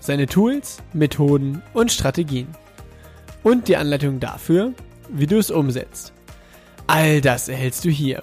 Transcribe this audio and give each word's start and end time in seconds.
seine 0.00 0.26
Tools, 0.26 0.78
Methoden 0.92 1.62
und 1.72 1.92
Strategien. 1.92 2.48
Und 3.42 3.68
die 3.68 3.76
Anleitung 3.76 4.18
dafür, 4.18 4.72
wie 5.08 5.26
du 5.26 5.38
es 5.38 5.50
umsetzt. 5.50 6.12
All 6.86 7.20
das 7.20 7.48
erhältst 7.48 7.84
du 7.84 7.90
hier 7.90 8.22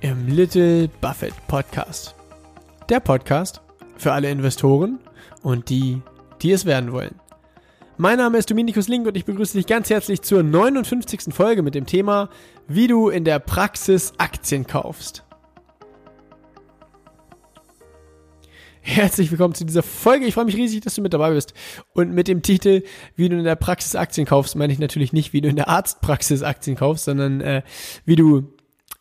im 0.00 0.26
Little 0.26 0.88
Buffett 1.00 1.34
Podcast. 1.46 2.14
Der 2.88 3.00
Podcast 3.00 3.60
für 3.96 4.12
alle 4.12 4.30
Investoren 4.30 4.98
und 5.42 5.68
die, 5.68 6.00
die 6.40 6.52
es 6.52 6.64
werden 6.64 6.92
wollen. 6.92 7.14
Mein 7.98 8.18
Name 8.18 8.38
ist 8.38 8.50
Dominikus 8.50 8.88
Link 8.88 9.06
und 9.06 9.16
ich 9.16 9.26
begrüße 9.26 9.56
dich 9.56 9.66
ganz 9.66 9.90
herzlich 9.90 10.22
zur 10.22 10.42
59. 10.42 11.32
Folge 11.34 11.62
mit 11.62 11.74
dem 11.74 11.86
Thema, 11.86 12.30
wie 12.66 12.86
du 12.86 13.10
in 13.10 13.24
der 13.24 13.38
Praxis 13.38 14.14
Aktien 14.18 14.66
kaufst. 14.66 15.24
Herzlich 18.84 19.30
willkommen 19.30 19.54
zu 19.54 19.64
dieser 19.64 19.84
Folge. 19.84 20.26
Ich 20.26 20.34
freue 20.34 20.44
mich 20.44 20.56
riesig, 20.56 20.80
dass 20.80 20.96
du 20.96 21.02
mit 21.02 21.14
dabei 21.14 21.30
bist. 21.30 21.54
Und 21.92 22.12
mit 22.12 22.26
dem 22.26 22.42
Titel, 22.42 22.82
wie 23.14 23.28
du 23.28 23.38
in 23.38 23.44
der 23.44 23.54
Praxis 23.54 23.94
Aktien 23.94 24.26
kaufst, 24.26 24.56
meine 24.56 24.72
ich 24.72 24.80
natürlich 24.80 25.12
nicht, 25.12 25.32
wie 25.32 25.40
du 25.40 25.48
in 25.48 25.54
der 25.54 25.68
Arztpraxis 25.68 26.42
Aktien 26.42 26.76
kaufst, 26.76 27.04
sondern 27.04 27.40
äh, 27.40 27.62
wie 28.04 28.16
du 28.16 28.52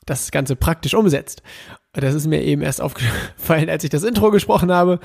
das 0.05 0.29
Ganze 0.29 0.55
praktisch 0.55 0.93
umsetzt. 0.93 1.41
Das 1.93 2.13
ist 2.13 2.27
mir 2.27 2.43
eben 2.43 2.61
erst 2.61 2.79
aufgefallen, 2.79 3.69
als 3.71 3.83
ich 3.83 3.89
das 3.89 4.03
Intro 4.03 4.29
gesprochen 4.29 4.71
habe, 4.71 4.99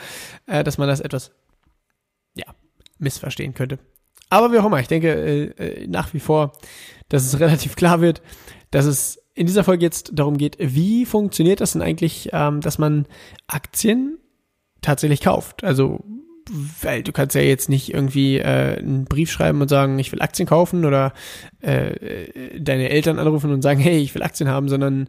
äh, 0.47 0.63
dass 0.63 0.77
man 0.77 0.89
das 0.89 1.01
etwas, 1.01 1.33
ja, 2.35 2.45
missverstehen 2.99 3.55
könnte. 3.55 3.79
Aber 4.29 4.53
wie 4.53 4.59
auch 4.59 4.67
immer, 4.67 4.81
ich 4.81 4.89
denke 4.89 5.09
äh, 5.09 5.45
äh 5.57 5.87
nach 5.87 6.13
wie 6.13 6.21
vor, 6.21 6.53
dass 7.09 7.25
es 7.25 7.41
relativ 7.41 7.77
klar 7.77 8.03
wird, 8.03 8.21
dass 8.73 8.85
es 8.85 9.23
in 9.33 9.47
dieser 9.47 9.65
Folge 9.65 9.85
jetzt 9.85 10.11
darum 10.15 10.37
geht, 10.37 10.59
wie 10.61 11.07
funktioniert 11.07 11.63
das 11.63 11.73
denn 11.73 11.83
eigentlich, 11.83 12.29
ähm, 12.33 12.61
dass 12.61 12.77
man 12.77 13.07
Aktien 13.47 14.19
tatsächlich 14.87 15.21
kauft. 15.21 15.65
Also, 15.65 16.05
weil 16.81 17.03
du 17.03 17.13
kannst 17.13 17.35
ja 17.35 17.43
jetzt 17.43 17.69
nicht 17.69 17.93
irgendwie 17.93 18.39
äh, 18.39 18.79
einen 18.79 19.05
Brief 19.05 19.31
schreiben 19.31 19.61
und 19.61 19.69
sagen, 19.69 19.99
ich 19.99 20.13
will 20.13 20.23
Aktien 20.23 20.49
kaufen 20.49 20.85
oder 20.85 21.13
äh, 21.61 22.59
deine 22.59 22.89
Eltern 22.89 23.19
anrufen 23.19 23.53
und 23.53 23.63
sagen, 23.63 23.81
hey, 23.81 23.99
ich 23.99 24.15
will 24.15 24.23
Aktien 24.23 24.49
haben, 24.49 24.69
sondern 24.69 25.09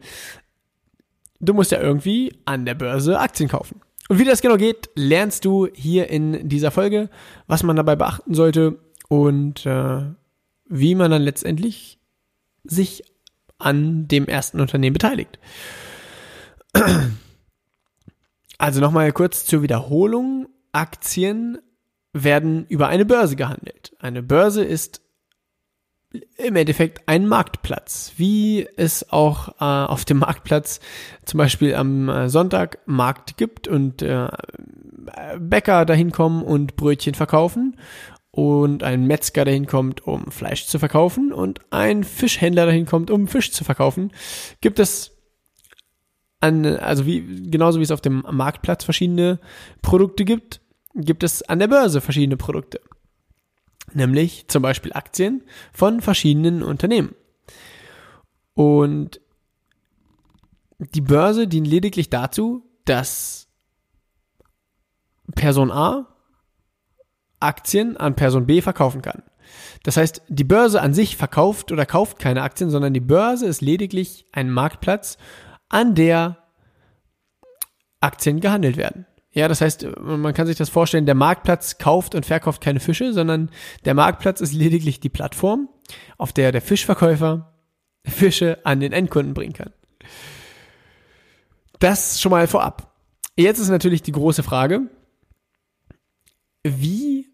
du 1.39 1.53
musst 1.53 1.72
ja 1.72 1.80
irgendwie 1.80 2.34
an 2.45 2.66
der 2.66 2.73
Börse 2.73 3.19
Aktien 3.19 3.50
kaufen. 3.50 3.81
Und 4.09 4.19
wie 4.19 4.25
das 4.25 4.42
genau 4.42 4.58
geht, 4.58 4.89
lernst 4.95 5.45
du 5.45 5.67
hier 5.73 6.09
in 6.09 6.50
dieser 6.50 6.72
Folge, 6.72 7.09
was 7.45 7.62
man 7.62 7.75
dabei 7.75 7.95
beachten 7.95 8.34
sollte 8.34 8.80
und 9.09 9.66
äh, 9.66 10.06
wie 10.66 10.95
man 10.95 11.12
dann 11.12 11.22
letztendlich 11.22 12.00
sich 12.64 13.03
an 13.59 14.08
dem 14.08 14.28
ersten 14.28 14.59
Unternehmen 14.59 14.94
beteiligt. 14.94 15.38
Also 18.58 18.81
nochmal 18.81 19.11
kurz 19.11 19.45
zur 19.45 19.61
Wiederholung. 19.61 20.47
Aktien 20.72 21.59
werden 22.13 22.66
über 22.67 22.88
eine 22.88 23.05
Börse 23.05 23.36
gehandelt. 23.36 23.95
Eine 24.00 24.23
Börse 24.23 24.63
ist 24.63 25.02
im 26.38 26.55
Endeffekt 26.55 27.08
ein 27.08 27.28
Marktplatz, 27.28 28.13
wie 28.17 28.67
es 28.78 29.12
auch 29.12 29.50
äh, 29.59 29.63
auf 29.63 30.06
dem 30.06 30.19
Marktplatz 30.19 30.79
zum 31.25 31.38
Beispiel 31.38 31.75
am 31.75 32.09
äh, 32.09 32.29
Sonntag 32.29 32.79
Markt 32.85 33.38
gibt 33.38 33.67
und 33.67 34.01
äh, 34.01 34.29
Bäcker 35.38 35.85
dahin 35.85 36.12
kommen 36.12 36.44
und 36.44 36.75
Brötchen 36.75 37.13
verkaufen 37.13 37.78
und 38.31 38.84
ein 38.84 39.06
Metzger 39.06 39.46
dahin 39.46 39.67
kommt, 39.67 40.06
um 40.06 40.31
Fleisch 40.31 40.67
zu 40.67 40.79
verkaufen 40.79 41.34
und 41.34 41.62
ein 41.72 42.03
Fischhändler 42.03 42.66
dahin 42.66 42.85
kommt, 42.85 43.12
um 43.12 43.28
Fisch 43.28 43.51
zu 43.51 43.63
verkaufen, 43.63 44.12
gibt 44.62 44.79
es 44.79 45.16
an, 46.40 46.66
also 46.66 47.06
wie, 47.06 47.50
genauso 47.50 47.80
wie 47.80 47.84
es 47.84 47.92
auf 47.92 48.02
dem 48.02 48.24
Marktplatz 48.30 48.84
verschiedene 48.84 49.40
Produkte 49.81 50.25
gibt, 50.25 50.62
gibt 50.94 51.24
es 51.24 51.44
an 51.44 51.59
der 51.59 51.68
Börse 51.68 52.02
verschiedene 52.02 52.38
Produkte. 52.38 52.81
Nämlich 53.94 54.47
zum 54.47 54.62
Beispiel 54.62 54.94
Aktien 54.94 55.44
von 55.74 56.02
verschiedenen 56.02 56.64
Unternehmen. 56.64 57.16
Und 58.53 59.22
die 60.80 61.02
Börse 61.02 61.47
dient 61.47 61.68
lediglich 61.68 62.09
dazu, 62.09 62.70
dass 62.86 63.47
Person 65.36 65.72
A 65.72 66.08
Aktien 67.40 67.97
an 67.97 68.16
Person 68.16 68.47
B 68.47 68.62
verkaufen 68.62 69.02
kann. 69.02 69.24
Das 69.84 69.97
heißt, 69.97 70.24
die 70.28 70.44
Börse 70.44 70.81
an 70.81 70.94
sich 70.94 71.16
verkauft 71.18 71.72
oder 71.72 71.86
kauft 71.86 72.20
keine 72.20 72.42
Aktien, 72.42 72.70
sondern 72.70 72.94
die 72.94 73.00
Börse 73.00 73.46
ist 73.46 73.62
lediglich 73.62 74.26
ein 74.31 74.52
Marktplatz, 74.52 75.18
an 75.69 75.95
der 75.95 76.38
Aktien 78.00 78.39
gehandelt 78.39 78.78
werden. 78.78 79.05
Ja, 79.31 79.47
das 79.47 79.61
heißt, 79.61 79.85
man 80.00 80.33
kann 80.33 80.47
sich 80.47 80.57
das 80.57 80.69
vorstellen, 80.69 81.05
der 81.05 81.16
Marktplatz 81.16 81.78
kauft 81.78 82.16
und 82.16 82.25
verkauft 82.25 82.61
keine 82.61 82.79
Fische, 82.79 83.13
sondern 83.13 83.51
der 83.85 83.94
Marktplatz 83.94 84.41
ist 84.41 84.53
lediglich 84.53 85.00
die 85.00 85.09
Plattform, 85.09 85.69
auf 86.17 86.33
der 86.33 86.51
der 86.51 86.61
Fischverkäufer 86.61 87.53
Fische 88.03 88.66
an 88.66 88.79
den 88.79 88.94
Endkunden 88.94 89.33
bringen 89.33 89.53
kann. 89.53 89.73
Das 91.79 92.19
schon 92.19 92.31
mal 92.31 92.47
vorab. 92.47 92.95
Jetzt 93.35 93.59
ist 93.59 93.69
natürlich 93.69 94.01
die 94.01 94.11
große 94.11 94.41
Frage, 94.41 94.89
wie 96.63 97.28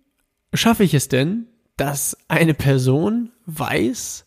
schaffe 0.54 0.84
ich 0.84 0.94
es 0.94 1.08
denn, 1.08 1.48
dass 1.78 2.18
eine 2.28 2.54
Person 2.54 3.32
weiß, 3.46 4.26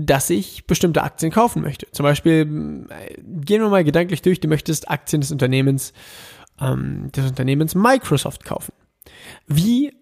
dass 0.00 0.30
ich 0.30 0.64
bestimmte 0.68 1.02
Aktien 1.02 1.32
kaufen 1.32 1.60
möchte. 1.60 1.90
Zum 1.90 2.04
Beispiel, 2.04 2.86
äh, 2.88 3.20
gehen 3.20 3.60
wir 3.60 3.68
mal 3.68 3.82
gedanklich 3.82 4.22
durch, 4.22 4.38
du 4.38 4.46
möchtest 4.46 4.88
Aktien 4.88 5.20
des 5.20 5.32
Unternehmens, 5.32 5.92
ähm, 6.60 7.10
des 7.10 7.28
Unternehmens 7.28 7.74
Microsoft 7.74 8.44
kaufen. 8.44 8.72
Wie, 9.48 9.92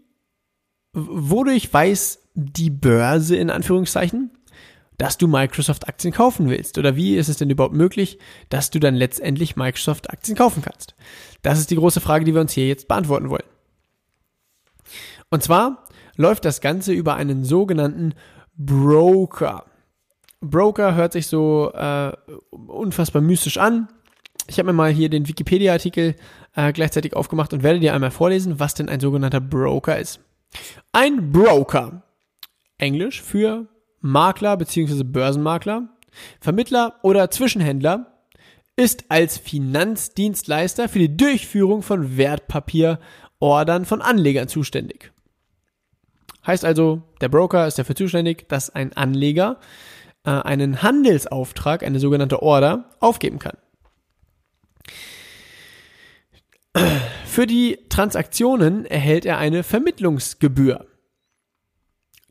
wodurch 0.92 1.72
weiß 1.72 2.20
die 2.34 2.68
Börse 2.68 3.36
in 3.36 3.48
Anführungszeichen, 3.48 4.30
dass 4.98 5.16
du 5.16 5.28
Microsoft-Aktien 5.28 6.12
kaufen 6.12 6.50
willst? 6.50 6.76
Oder 6.76 6.94
wie 6.94 7.16
ist 7.16 7.30
es 7.30 7.38
denn 7.38 7.48
überhaupt 7.48 7.74
möglich, 7.74 8.18
dass 8.50 8.70
du 8.70 8.78
dann 8.78 8.94
letztendlich 8.94 9.56
Microsoft-Aktien 9.56 10.36
kaufen 10.36 10.62
kannst? 10.62 10.94
Das 11.40 11.58
ist 11.58 11.70
die 11.70 11.76
große 11.76 12.02
Frage, 12.02 12.26
die 12.26 12.34
wir 12.34 12.42
uns 12.42 12.52
hier 12.52 12.68
jetzt 12.68 12.86
beantworten 12.86 13.30
wollen. 13.30 13.48
Und 15.30 15.42
zwar 15.42 15.86
läuft 16.16 16.44
das 16.44 16.60
Ganze 16.60 16.92
über 16.92 17.14
einen 17.14 17.44
sogenannten 17.44 18.12
Broker. 18.58 19.64
Broker 20.40 20.94
hört 20.94 21.12
sich 21.12 21.26
so 21.26 21.72
äh, 21.72 22.12
unfassbar 22.50 23.22
mystisch 23.22 23.58
an. 23.58 23.88
Ich 24.48 24.58
habe 24.58 24.66
mir 24.66 24.72
mal 24.72 24.92
hier 24.92 25.08
den 25.08 25.26
Wikipedia-Artikel 25.28 26.14
äh, 26.54 26.72
gleichzeitig 26.72 27.16
aufgemacht 27.16 27.52
und 27.52 27.62
werde 27.62 27.80
dir 27.80 27.94
einmal 27.94 28.10
vorlesen, 28.10 28.60
was 28.60 28.74
denn 28.74 28.88
ein 28.88 29.00
sogenannter 29.00 29.40
Broker 29.40 29.98
ist. 29.98 30.20
Ein 30.92 31.32
Broker, 31.32 32.02
Englisch 32.78 33.22
für 33.22 33.66
Makler 34.00 34.56
bzw. 34.56 35.02
Börsenmakler, 35.02 35.88
Vermittler 36.40 36.94
oder 37.02 37.30
Zwischenhändler, 37.30 38.12
ist 38.76 39.06
als 39.08 39.38
Finanzdienstleister 39.38 40.88
für 40.88 40.98
die 40.98 41.16
Durchführung 41.16 41.82
von 41.82 42.16
Wertpapierordern 42.16 43.84
von 43.84 44.02
Anlegern 44.02 44.48
zuständig. 44.48 45.12
Heißt 46.46 46.64
also, 46.64 47.02
der 47.20 47.28
Broker 47.28 47.66
ist 47.66 47.78
dafür 47.78 47.96
zuständig, 47.96 48.48
dass 48.48 48.70
ein 48.70 48.92
Anleger 48.92 49.58
äh, 50.26 50.30
einen 50.30 50.82
Handelsauftrag, 50.82 51.82
eine 51.82 52.00
sogenannte 52.00 52.42
Order, 52.42 52.90
aufgeben 53.00 53.38
kann. 53.38 53.56
Für 57.24 57.46
die 57.46 57.78
Transaktionen 57.88 58.84
erhält 58.84 59.24
er 59.24 59.38
eine 59.38 59.62
Vermittlungsgebühr. 59.62 60.86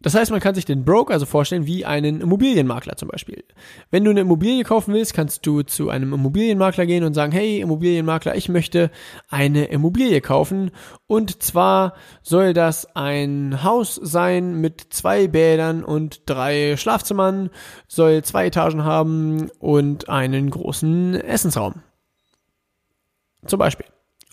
Das 0.05 0.13
heißt, 0.13 0.29
man 0.29 0.39
kann 0.39 0.53
sich 0.53 0.65
den 0.65 0.85
Broker 0.85 1.15
also 1.15 1.25
vorstellen 1.25 1.65
wie 1.65 1.83
einen 1.83 2.21
Immobilienmakler 2.21 2.95
zum 2.95 3.07
Beispiel. 3.07 3.43
Wenn 3.89 4.03
du 4.03 4.11
eine 4.11 4.19
Immobilie 4.19 4.63
kaufen 4.63 4.93
willst, 4.93 5.15
kannst 5.15 5.43
du 5.47 5.63
zu 5.63 5.89
einem 5.89 6.13
Immobilienmakler 6.13 6.85
gehen 6.85 7.03
und 7.03 7.15
sagen, 7.15 7.31
hey 7.31 7.59
Immobilienmakler, 7.59 8.35
ich 8.35 8.47
möchte 8.47 8.91
eine 9.29 9.65
Immobilie 9.65 10.21
kaufen 10.21 10.69
und 11.07 11.41
zwar 11.41 11.95
soll 12.21 12.53
das 12.53 12.95
ein 12.95 13.63
Haus 13.63 13.95
sein 13.95 14.61
mit 14.61 14.85
zwei 14.91 15.27
Bädern 15.27 15.83
und 15.83 16.21
drei 16.27 16.77
Schlafzimmern, 16.77 17.49
soll 17.87 18.23
zwei 18.23 18.45
Etagen 18.45 18.83
haben 18.83 19.49
und 19.57 20.07
einen 20.07 20.51
großen 20.51 21.15
Essensraum. 21.15 21.81
Zum 23.47 23.57
Beispiel. 23.57 23.87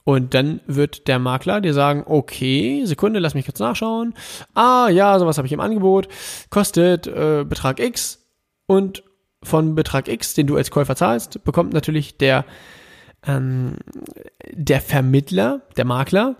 Und 0.04 0.34
dann 0.34 0.60
wird 0.66 1.06
der 1.06 1.18
Makler 1.18 1.60
dir 1.60 1.74
sagen, 1.74 2.04
okay, 2.06 2.84
Sekunde, 2.84 3.20
lass 3.20 3.34
mich 3.34 3.44
kurz 3.44 3.60
nachschauen. 3.60 4.14
Ah, 4.54 4.88
ja, 4.88 5.18
sowas 5.18 5.38
habe 5.38 5.46
ich 5.46 5.52
im 5.52 5.60
Angebot. 5.60 6.08
Kostet 6.50 7.06
äh, 7.06 7.44
Betrag 7.48 7.78
X. 7.78 8.18
Und 8.66 9.04
von 9.42 9.74
Betrag 9.74 10.08
X, 10.08 10.34
den 10.34 10.46
du 10.46 10.56
als 10.56 10.70
Käufer 10.70 10.96
zahlst, 10.96 11.44
bekommt 11.44 11.72
natürlich 11.72 12.16
der, 12.16 12.44
ähm, 13.26 13.76
der 14.52 14.80
Vermittler, 14.80 15.62
der 15.76 15.84
Makler, 15.84 16.36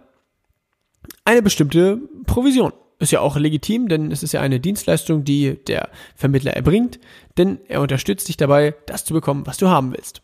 eine 1.24 1.42
bestimmte 1.42 2.00
Provision. 2.26 2.72
Ist 2.98 3.10
ja 3.10 3.20
auch 3.20 3.36
legitim, 3.36 3.88
denn 3.88 4.12
es 4.12 4.22
ist 4.22 4.32
ja 4.32 4.40
eine 4.40 4.60
Dienstleistung, 4.60 5.24
die 5.24 5.58
der 5.64 5.88
Vermittler 6.14 6.52
erbringt, 6.52 7.00
denn 7.36 7.58
er 7.66 7.80
unterstützt 7.80 8.28
dich 8.28 8.36
dabei, 8.36 8.76
das 8.86 9.04
zu 9.04 9.12
bekommen, 9.12 9.44
was 9.44 9.56
du 9.56 9.68
haben 9.68 9.92
willst. 9.92 10.22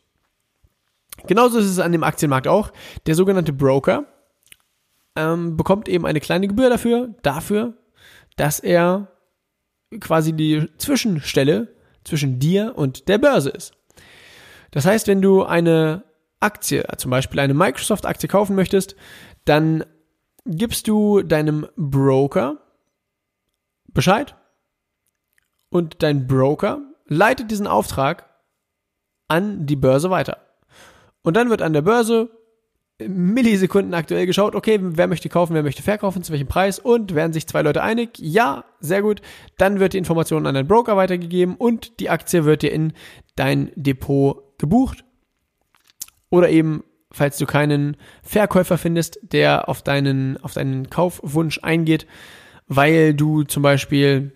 Genauso 1.26 1.58
ist 1.58 1.66
es 1.66 1.78
an 1.78 1.92
dem 1.92 2.04
Aktienmarkt 2.04 2.48
auch. 2.48 2.72
Der 3.06 3.14
sogenannte 3.14 3.52
Broker 3.52 4.04
ähm, 5.16 5.56
bekommt 5.56 5.88
eben 5.88 6.06
eine 6.06 6.20
kleine 6.20 6.48
Gebühr 6.48 6.70
dafür, 6.70 7.14
dafür, 7.22 7.74
dass 8.36 8.60
er 8.60 9.08
quasi 10.00 10.32
die 10.32 10.68
Zwischenstelle 10.78 11.74
zwischen 12.04 12.38
dir 12.38 12.74
und 12.76 13.08
der 13.08 13.18
Börse 13.18 13.50
ist. 13.50 13.72
Das 14.70 14.84
heißt, 14.84 15.06
wenn 15.08 15.22
du 15.22 15.44
eine 15.44 16.04
Aktie, 16.40 16.84
zum 16.98 17.10
Beispiel 17.10 17.40
eine 17.40 17.54
Microsoft-Aktie 17.54 18.28
kaufen 18.28 18.54
möchtest, 18.54 18.94
dann 19.44 19.84
gibst 20.44 20.88
du 20.88 21.22
deinem 21.22 21.66
Broker 21.76 22.58
Bescheid 23.88 24.36
und 25.70 26.02
dein 26.02 26.26
Broker 26.26 26.80
leitet 27.06 27.50
diesen 27.50 27.66
Auftrag 27.66 28.28
an 29.26 29.66
die 29.66 29.76
Börse 29.76 30.10
weiter. 30.10 30.47
Und 31.22 31.36
dann 31.36 31.50
wird 31.50 31.62
an 31.62 31.72
der 31.72 31.82
Börse 31.82 32.30
Millisekunden 33.00 33.94
aktuell 33.94 34.26
geschaut, 34.26 34.56
okay, 34.56 34.78
wer 34.82 35.06
möchte 35.06 35.28
kaufen, 35.28 35.54
wer 35.54 35.62
möchte 35.62 35.82
verkaufen, 35.82 36.24
zu 36.24 36.32
welchem 36.32 36.48
Preis 36.48 36.80
und 36.80 37.14
werden 37.14 37.32
sich 37.32 37.46
zwei 37.46 37.62
Leute 37.62 37.82
einig? 37.82 38.18
Ja, 38.18 38.64
sehr 38.80 39.02
gut. 39.02 39.22
Dann 39.56 39.78
wird 39.78 39.92
die 39.92 39.98
Information 39.98 40.46
an 40.46 40.54
den 40.56 40.66
Broker 40.66 40.96
weitergegeben 40.96 41.54
und 41.54 42.00
die 42.00 42.10
Aktie 42.10 42.44
wird 42.44 42.62
dir 42.62 42.72
in 42.72 42.92
dein 43.36 43.70
Depot 43.76 44.58
gebucht. 44.58 45.04
Oder 46.28 46.50
eben, 46.50 46.82
falls 47.12 47.38
du 47.38 47.46
keinen 47.46 47.96
Verkäufer 48.22 48.78
findest, 48.78 49.20
der 49.22 49.68
auf 49.68 49.82
deinen, 49.82 50.36
auf 50.42 50.54
deinen 50.54 50.90
Kaufwunsch 50.90 51.60
eingeht, 51.62 52.06
weil 52.66 53.14
du 53.14 53.44
zum 53.44 53.62
Beispiel 53.62 54.32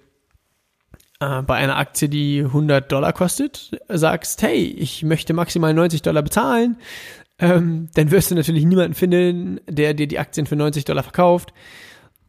äh, 1.23 1.43
bei 1.43 1.55
einer 1.55 1.77
Aktie, 1.77 2.09
die 2.09 2.41
100 2.41 2.91
Dollar 2.91 3.13
kostet, 3.13 3.79
sagst, 3.89 4.43
hey, 4.43 4.65
ich 4.65 5.05
möchte 5.05 5.33
maximal 5.33 5.73
90 5.73 6.03
Dollar 6.03 6.23
bezahlen, 6.23 6.77
ähm, 7.39 7.89
dann 7.95 8.11
wirst 8.11 8.31
du 8.31 8.35
natürlich 8.35 8.65
niemanden 8.65 8.95
finden, 8.95 9.61
der 9.69 9.95
dir 9.95 10.09
die 10.09 10.19
Aktien 10.19 10.47
für 10.47 10.57
90 10.57 10.85
Dollar 10.85 11.03
verkauft. 11.03 11.53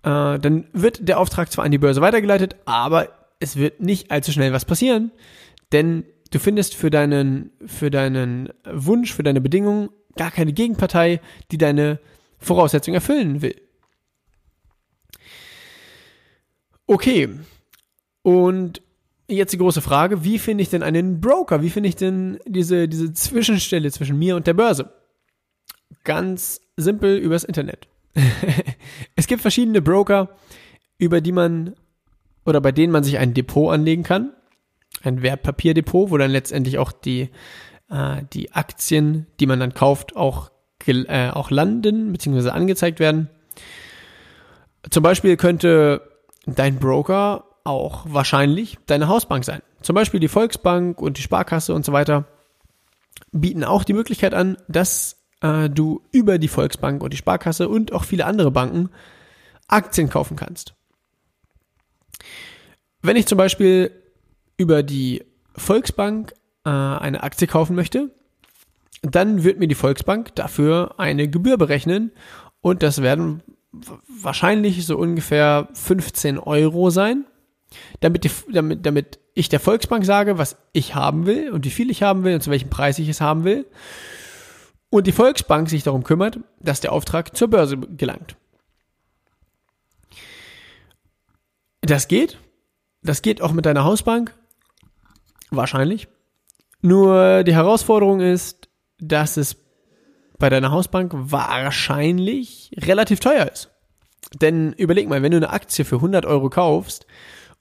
Äh, 0.03 0.37
dann 0.37 0.65
wird 0.73 1.07
der 1.07 1.19
Auftrag 1.19 1.51
zwar 1.51 1.65
an 1.65 1.71
die 1.71 1.79
Börse 1.79 2.01
weitergeleitet, 2.01 2.55
aber 2.65 3.09
es 3.39 3.55
wird 3.55 3.81
nicht 3.81 4.11
allzu 4.11 4.31
schnell 4.31 4.53
was 4.53 4.65
passieren, 4.65 5.11
denn 5.71 6.05
du 6.31 6.39
findest 6.39 6.75
für 6.75 6.89
deinen, 6.89 7.51
für 7.65 7.89
deinen 7.89 8.49
Wunsch, 8.71 9.13
für 9.13 9.23
deine 9.23 9.41
Bedingungen 9.41 9.89
gar 10.15 10.29
keine 10.29 10.53
Gegenpartei, 10.53 11.19
die 11.51 11.57
deine 11.57 11.99
Voraussetzungen 12.37 12.95
erfüllen 12.95 13.41
will. 13.41 13.59
Okay. 16.85 17.29
Und 18.23 18.81
jetzt 19.27 19.53
die 19.53 19.57
große 19.57 19.81
Frage, 19.81 20.23
wie 20.23 20.39
finde 20.39 20.63
ich 20.63 20.69
denn 20.69 20.81
einen 20.83 21.21
Broker? 21.21 21.61
Wie 21.61 21.69
finde 21.69 21.89
ich 21.89 21.95
denn 21.95 22.39
diese, 22.45 22.87
diese 22.87 23.13
Zwischenstelle 23.13 23.91
zwischen 23.91 24.17
mir 24.17 24.35
und 24.35 24.47
der 24.47 24.53
Börse? 24.53 24.91
Ganz 26.03 26.61
simpel 26.75 27.17
übers 27.17 27.43
Internet. 27.43 27.87
es 29.15 29.27
gibt 29.27 29.41
verschiedene 29.41 29.81
Broker, 29.81 30.29
über 30.97 31.21
die 31.21 31.31
man 31.31 31.75
oder 32.45 32.61
bei 32.61 32.71
denen 32.71 32.91
man 32.91 33.03
sich 33.03 33.17
ein 33.17 33.33
Depot 33.33 33.73
anlegen 33.73 34.03
kann. 34.03 34.33
Ein 35.01 35.21
Wertpapierdepot, 35.21 36.11
wo 36.11 36.17
dann 36.17 36.31
letztendlich 36.31 36.77
auch 36.77 36.91
die, 36.91 37.29
äh, 37.89 38.21
die 38.33 38.51
Aktien, 38.51 39.27
die 39.39 39.45
man 39.45 39.59
dann 39.59 39.73
kauft, 39.73 40.15
auch, 40.15 40.51
äh, 40.85 41.29
auch 41.29 41.51
landen 41.51 42.11
bzw. 42.11 42.49
angezeigt 42.49 42.99
werden. 42.99 43.29
Zum 44.89 45.03
Beispiel 45.03 45.37
könnte 45.37 46.01
dein 46.45 46.77
Broker 46.77 47.45
auch 47.63 48.05
wahrscheinlich 48.07 48.77
deine 48.85 49.07
Hausbank 49.07 49.45
sein. 49.45 49.61
Zum 49.81 49.95
Beispiel 49.95 50.19
die 50.19 50.27
Volksbank 50.27 51.01
und 51.01 51.17
die 51.17 51.21
Sparkasse 51.21 51.73
und 51.73 51.85
so 51.85 51.93
weiter 51.93 52.25
bieten 53.31 53.63
auch 53.63 53.83
die 53.83 53.93
Möglichkeit 53.93 54.33
an, 54.33 54.57
dass 54.67 55.23
äh, 55.41 55.69
du 55.69 56.01
über 56.11 56.37
die 56.37 56.47
Volksbank 56.47 57.03
und 57.03 57.13
die 57.13 57.17
Sparkasse 57.17 57.69
und 57.69 57.93
auch 57.93 58.03
viele 58.03 58.25
andere 58.25 58.51
Banken 58.51 58.89
Aktien 59.67 60.09
kaufen 60.09 60.37
kannst. 60.37 60.75
Wenn 63.01 63.17
ich 63.17 63.27
zum 63.27 63.37
Beispiel 63.37 63.91
über 64.57 64.83
die 64.83 65.23
Volksbank 65.55 66.33
äh, 66.65 66.69
eine 66.69 67.23
Aktie 67.23 67.47
kaufen 67.47 67.75
möchte, 67.75 68.11
dann 69.01 69.43
wird 69.43 69.59
mir 69.59 69.67
die 69.67 69.75
Volksbank 69.75 70.33
dafür 70.35 70.95
eine 70.97 71.27
Gebühr 71.27 71.57
berechnen 71.57 72.11
und 72.61 72.83
das 72.83 73.01
werden 73.01 73.43
wahrscheinlich 74.07 74.85
so 74.85 74.97
ungefähr 74.97 75.67
15 75.73 76.37
Euro 76.37 76.89
sein, 76.89 77.25
damit, 77.99 78.23
die, 78.23 78.31
damit, 78.51 78.85
damit 78.85 79.19
ich 79.33 79.49
der 79.49 79.59
Volksbank 79.59 80.05
sage, 80.05 80.37
was 80.37 80.57
ich 80.73 80.95
haben 80.95 81.25
will 81.25 81.51
und 81.51 81.65
wie 81.65 81.69
viel 81.69 81.89
ich 81.89 82.03
haben 82.03 82.23
will 82.23 82.35
und 82.35 82.41
zu 82.41 82.51
welchem 82.51 82.69
Preis 82.69 82.99
ich 82.99 83.09
es 83.09 83.21
haben 83.21 83.43
will. 83.43 83.65
Und 84.89 85.07
die 85.07 85.11
Volksbank 85.11 85.69
sich 85.69 85.83
darum 85.83 86.03
kümmert, 86.03 86.39
dass 86.59 86.81
der 86.81 86.91
Auftrag 86.91 87.35
zur 87.35 87.49
Börse 87.49 87.77
gelangt. 87.77 88.35
Das 91.81 92.07
geht. 92.07 92.37
Das 93.01 93.21
geht 93.21 93.41
auch 93.41 93.51
mit 93.51 93.65
deiner 93.65 93.83
Hausbank. 93.83 94.33
Wahrscheinlich. 95.49 96.07
Nur 96.81 97.43
die 97.43 97.55
Herausforderung 97.55 98.19
ist, 98.19 98.69
dass 98.99 99.37
es 99.37 99.57
bei 100.37 100.49
deiner 100.49 100.71
Hausbank 100.71 101.11
wahrscheinlich 101.15 102.71
relativ 102.77 103.19
teuer 103.19 103.49
ist. 103.51 103.69
Denn 104.41 104.73
überleg 104.73 105.07
mal, 105.07 105.21
wenn 105.21 105.31
du 105.31 105.37
eine 105.37 105.51
Aktie 105.51 105.85
für 105.85 105.95
100 105.95 106.25
Euro 106.25 106.49
kaufst 106.49 107.05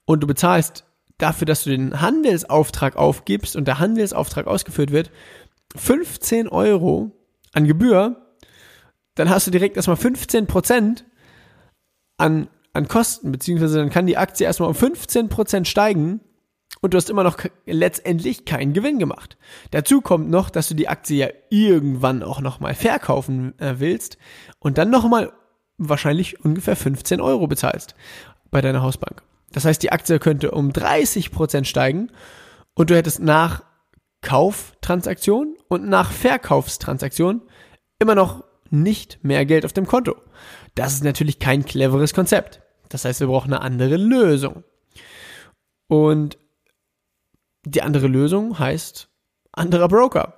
und 0.05 0.23
du 0.23 0.27
bezahlst 0.27 0.85
dafür, 1.19 1.47
dass 1.47 1.65
du 1.65 1.71
den 1.71 2.01
Handelsauftrag 2.01 2.97
aufgibst 2.97 3.57
und 3.57 3.67
der 3.67 3.79
Handelsauftrag 3.79 4.47
ausgeführt 4.47 4.91
wird, 4.91 5.11
15 5.77 6.49
Euro 6.49 7.13
an 7.53 7.67
Gebühr, 7.67 8.35
dann 9.15 9.31
hast 9.31 9.47
du 9.47 9.51
direkt 9.51 9.77
erstmal 9.77 9.97
15 9.97 10.47
Prozent 10.47 11.05
an, 12.17 12.49
an 12.73 12.89
Kosten, 12.89 13.33
beziehungsweise 13.33 13.79
dann 13.79 13.91
kann 13.91 14.07
die 14.07 14.17
Aktie 14.17 14.47
erstmal 14.47 14.69
um 14.69 14.75
15 14.75 15.29
Prozent 15.29 15.69
steigen 15.69 16.21
und 16.81 16.95
du 16.95 16.97
hast 16.97 17.11
immer 17.11 17.25
noch 17.25 17.39
letztendlich 17.67 18.45
keinen 18.45 18.73
Gewinn 18.73 18.99
gemacht. 18.99 19.37
Dazu 19.71 20.01
kommt 20.01 20.31
noch, 20.31 20.51
dass 20.51 20.69
du 20.69 20.75
die 20.75 20.89
Aktie 20.89 21.19
ja 21.19 21.29
irgendwann 21.51 22.23
auch 22.23 22.41
nochmal 22.41 22.75
verkaufen 22.75 23.59
äh, 23.59 23.75
willst 23.79 24.19
und 24.59 24.79
dann 24.79 24.91
nochmal 24.91 25.33
wahrscheinlich 25.79 26.45
ungefähr 26.45 26.77
15 26.77 27.21
Euro 27.21 27.47
bezahlst 27.47 27.95
bei 28.51 28.61
deiner 28.61 28.83
Hausbank. 28.83 29.23
Das 29.53 29.65
heißt, 29.65 29.83
die 29.83 29.93
Aktie 29.93 30.19
könnte 30.19 30.51
um 30.51 30.73
30 30.73 31.31
Prozent 31.31 31.67
steigen 31.67 32.11
und 32.75 32.91
du 32.91 32.97
hättest 32.97 33.21
nach 33.21 33.63
Kauftransaktion 34.23 35.57
und 35.69 35.89
nach 35.89 36.11
Verkaufstransaktion 36.11 37.43
immer 37.99 38.15
noch 38.15 38.45
nicht 38.71 39.23
mehr 39.23 39.45
Geld 39.45 39.65
auf 39.65 39.73
dem 39.73 39.87
Konto. 39.87 40.17
Das 40.75 40.95
ist 40.95 41.05
natürlich 41.05 41.39
kein 41.39 41.65
cleveres 41.65 42.15
Konzept. 42.15 42.63
Das 42.89 43.05
heißt, 43.05 43.21
wir 43.21 43.27
brauchen 43.27 43.53
eine 43.53 43.63
andere 43.63 43.97
Lösung. 43.97 44.65
Und 45.89 46.39
die 47.65 47.83
andere 47.83 48.07
Lösung 48.07 48.59
heißt 48.59 49.09
anderer 49.53 49.89
Broker. 49.89 50.35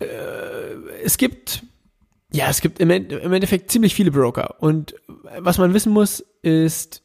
Äh, 0.00 0.06
es 1.02 1.16
gibt, 1.16 1.62
ja, 2.36 2.50
es 2.50 2.60
gibt 2.60 2.80
im 2.80 2.90
Endeffekt 2.90 3.70
ziemlich 3.70 3.94
viele 3.94 4.10
Broker. 4.10 4.56
Und 4.60 4.94
was 5.38 5.56
man 5.56 5.72
wissen 5.72 5.92
muss, 5.92 6.20
ist, 6.42 7.02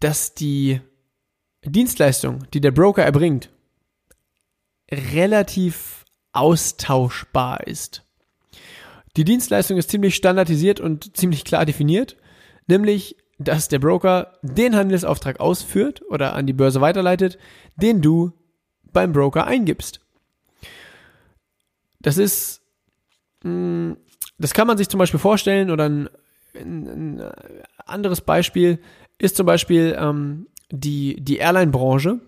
dass 0.00 0.34
die 0.34 0.80
Dienstleistung, 1.62 2.44
die 2.54 2.62
der 2.62 2.70
Broker 2.70 3.02
erbringt, 3.02 3.50
relativ 4.90 6.04
austauschbar 6.32 7.66
ist. 7.66 8.02
Die 9.16 9.24
Dienstleistung 9.24 9.76
ist 9.76 9.90
ziemlich 9.90 10.14
standardisiert 10.14 10.80
und 10.80 11.16
ziemlich 11.16 11.44
klar 11.44 11.66
definiert, 11.66 12.16
nämlich 12.66 13.16
dass 13.38 13.68
der 13.68 13.78
Broker 13.78 14.38
den 14.40 14.74
Handelsauftrag 14.74 15.40
ausführt 15.40 16.00
oder 16.08 16.34
an 16.34 16.46
die 16.46 16.54
Börse 16.54 16.80
weiterleitet, 16.80 17.36
den 17.76 18.00
du 18.00 18.32
beim 18.92 19.12
Broker 19.12 19.46
eingibst. 19.46 20.00
Das 22.00 22.16
ist, 22.16 22.62
mm, 23.42 23.92
das 24.38 24.54
kann 24.54 24.66
man 24.66 24.78
sich 24.78 24.88
zum 24.88 24.98
Beispiel 24.98 25.20
vorstellen 25.20 25.70
oder 25.70 25.88
ein, 25.88 26.08
ein 26.54 27.22
anderes 27.84 28.20
Beispiel 28.20 28.78
ist 29.18 29.36
zum 29.36 29.46
Beispiel 29.46 29.96
ähm, 29.98 30.46
die, 30.70 31.16
die 31.20 31.36
Airline-Branche. 31.36 32.20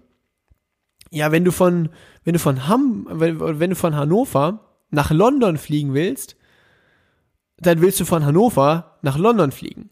Ja, 1.10 1.32
wenn 1.32 1.44
du 1.44 1.52
von, 1.52 1.90
wenn 2.24 2.34
du 2.34 2.38
von 2.38 2.68
Ham, 2.68 3.06
wenn, 3.10 3.40
wenn 3.40 3.70
du 3.70 3.76
von 3.76 3.96
Hannover 3.96 4.60
nach 4.90 5.10
London 5.10 5.56
fliegen 5.56 5.94
willst, 5.94 6.36
dann 7.58 7.80
willst 7.80 8.00
du 8.00 8.04
von 8.04 8.24
Hannover 8.24 8.98
nach 9.02 9.18
London 9.18 9.52
fliegen. 9.52 9.90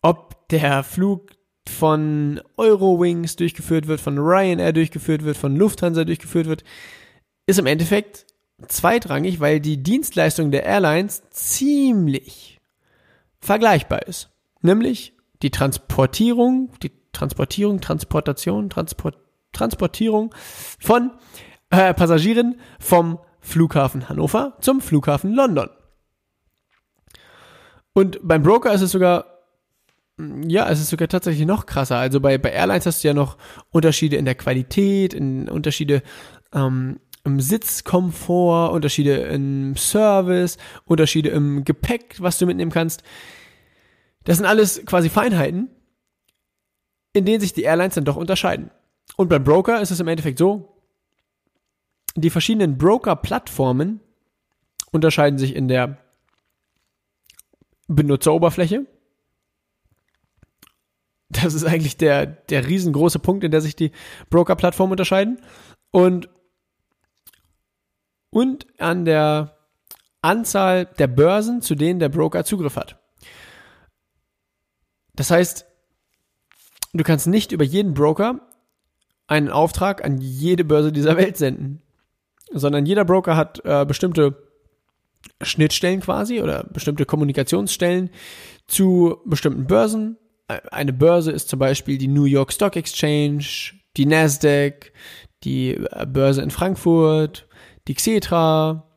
Ob 0.00 0.48
der 0.48 0.82
Flug 0.82 1.32
von 1.68 2.40
Eurowings 2.56 3.36
durchgeführt 3.36 3.86
wird, 3.86 4.00
von 4.00 4.18
Ryanair 4.18 4.72
durchgeführt 4.72 5.24
wird, 5.24 5.36
von 5.36 5.54
Lufthansa 5.54 6.04
durchgeführt 6.04 6.46
wird, 6.46 6.64
ist 7.46 7.58
im 7.58 7.66
Endeffekt 7.66 8.26
zweitrangig, 8.68 9.40
weil 9.40 9.60
die 9.60 9.82
Dienstleistung 9.82 10.50
der 10.50 10.64
Airlines 10.64 11.22
ziemlich 11.30 12.60
vergleichbar 13.40 14.06
ist. 14.06 14.30
Nämlich 14.60 15.14
die 15.42 15.50
Transportierung, 15.50 16.70
die 16.82 16.92
Transportierung, 17.12 17.80
Transportation, 17.80 18.70
Transport, 18.70 19.18
Transportierung 19.52 20.34
von 20.78 21.10
äh, 21.70 21.92
Passagieren 21.92 22.60
vom 22.78 23.18
Flughafen 23.40 24.08
Hannover 24.08 24.56
zum 24.60 24.80
Flughafen 24.80 25.34
London. 25.34 25.68
Und 27.92 28.20
beim 28.22 28.42
Broker 28.42 28.72
ist 28.72 28.80
es 28.80 28.92
sogar, 28.92 29.26
ja, 30.16 30.68
es 30.70 30.80
ist 30.80 30.90
sogar 30.90 31.08
tatsächlich 31.08 31.46
noch 31.46 31.66
krasser. 31.66 31.96
Also 31.96 32.20
bei, 32.20 32.38
bei 32.38 32.50
Airlines 32.50 32.86
hast 32.86 33.02
du 33.02 33.08
ja 33.08 33.14
noch 33.14 33.36
Unterschiede 33.70 34.16
in 34.16 34.24
der 34.24 34.36
Qualität, 34.36 35.12
in 35.12 35.48
Unterschiede 35.48 36.02
ähm, 36.54 37.00
im 37.24 37.40
Sitzkomfort, 37.40 38.72
Unterschiede 38.72 39.16
im 39.16 39.76
Service, 39.76 40.58
Unterschiede 40.84 41.30
im 41.30 41.64
Gepäck, 41.64 42.16
was 42.18 42.38
du 42.38 42.46
mitnehmen 42.46 42.72
kannst. 42.72 43.02
Das 44.24 44.36
sind 44.36 44.46
alles 44.46 44.84
quasi 44.86 45.08
Feinheiten, 45.08 45.70
in 47.12 47.24
denen 47.24 47.40
sich 47.40 47.52
die 47.52 47.62
Airlines 47.62 47.94
dann 47.94 48.04
doch 48.04 48.16
unterscheiden. 48.16 48.70
Und 49.16 49.28
beim 49.28 49.44
Broker 49.44 49.80
ist 49.80 49.90
es 49.90 50.00
im 50.00 50.08
Endeffekt 50.08 50.38
so, 50.38 50.72
die 52.14 52.30
verschiedenen 52.30 52.78
Broker-Plattformen 52.78 54.00
unterscheiden 54.90 55.38
sich 55.38 55.54
in 55.54 55.68
der 55.68 55.98
Benutzeroberfläche. 57.88 58.86
Das 61.30 61.54
ist 61.54 61.64
eigentlich 61.64 61.96
der, 61.96 62.26
der 62.26 62.66
riesengroße 62.66 63.18
Punkt, 63.18 63.42
in 63.44 63.50
der 63.50 63.62
sich 63.62 63.74
die 63.74 63.92
Broker-Plattformen 64.28 64.92
unterscheiden. 64.92 65.40
Und, 65.90 66.28
und 68.32 68.66
an 68.80 69.04
der 69.04 69.56
Anzahl 70.22 70.86
der 70.86 71.06
Börsen, 71.06 71.60
zu 71.60 71.74
denen 71.74 72.00
der 72.00 72.08
Broker 72.08 72.44
Zugriff 72.44 72.76
hat. 72.76 72.98
Das 75.14 75.30
heißt, 75.30 75.66
du 76.94 77.04
kannst 77.04 77.26
nicht 77.26 77.52
über 77.52 77.64
jeden 77.64 77.94
Broker 77.94 78.40
einen 79.26 79.50
Auftrag 79.50 80.04
an 80.04 80.18
jede 80.18 80.64
Börse 80.64 80.92
dieser 80.92 81.16
Welt 81.16 81.36
senden, 81.36 81.82
sondern 82.50 82.86
jeder 82.86 83.04
Broker 83.04 83.36
hat 83.36 83.62
äh, 83.64 83.84
bestimmte 83.84 84.48
Schnittstellen 85.42 86.00
quasi 86.00 86.40
oder 86.40 86.64
bestimmte 86.64 87.04
Kommunikationsstellen 87.04 88.10
zu 88.66 89.20
bestimmten 89.26 89.66
Börsen. 89.66 90.16
Eine 90.48 90.92
Börse 90.92 91.32
ist 91.32 91.48
zum 91.48 91.58
Beispiel 91.58 91.98
die 91.98 92.08
New 92.08 92.24
York 92.24 92.52
Stock 92.52 92.76
Exchange, 92.76 93.44
die 93.96 94.06
Nasdaq, 94.06 94.92
die 95.44 95.74
äh, 95.74 96.06
Börse 96.06 96.42
in 96.42 96.50
Frankfurt, 96.50 97.46
die 97.88 97.94
Xetra 97.94 98.88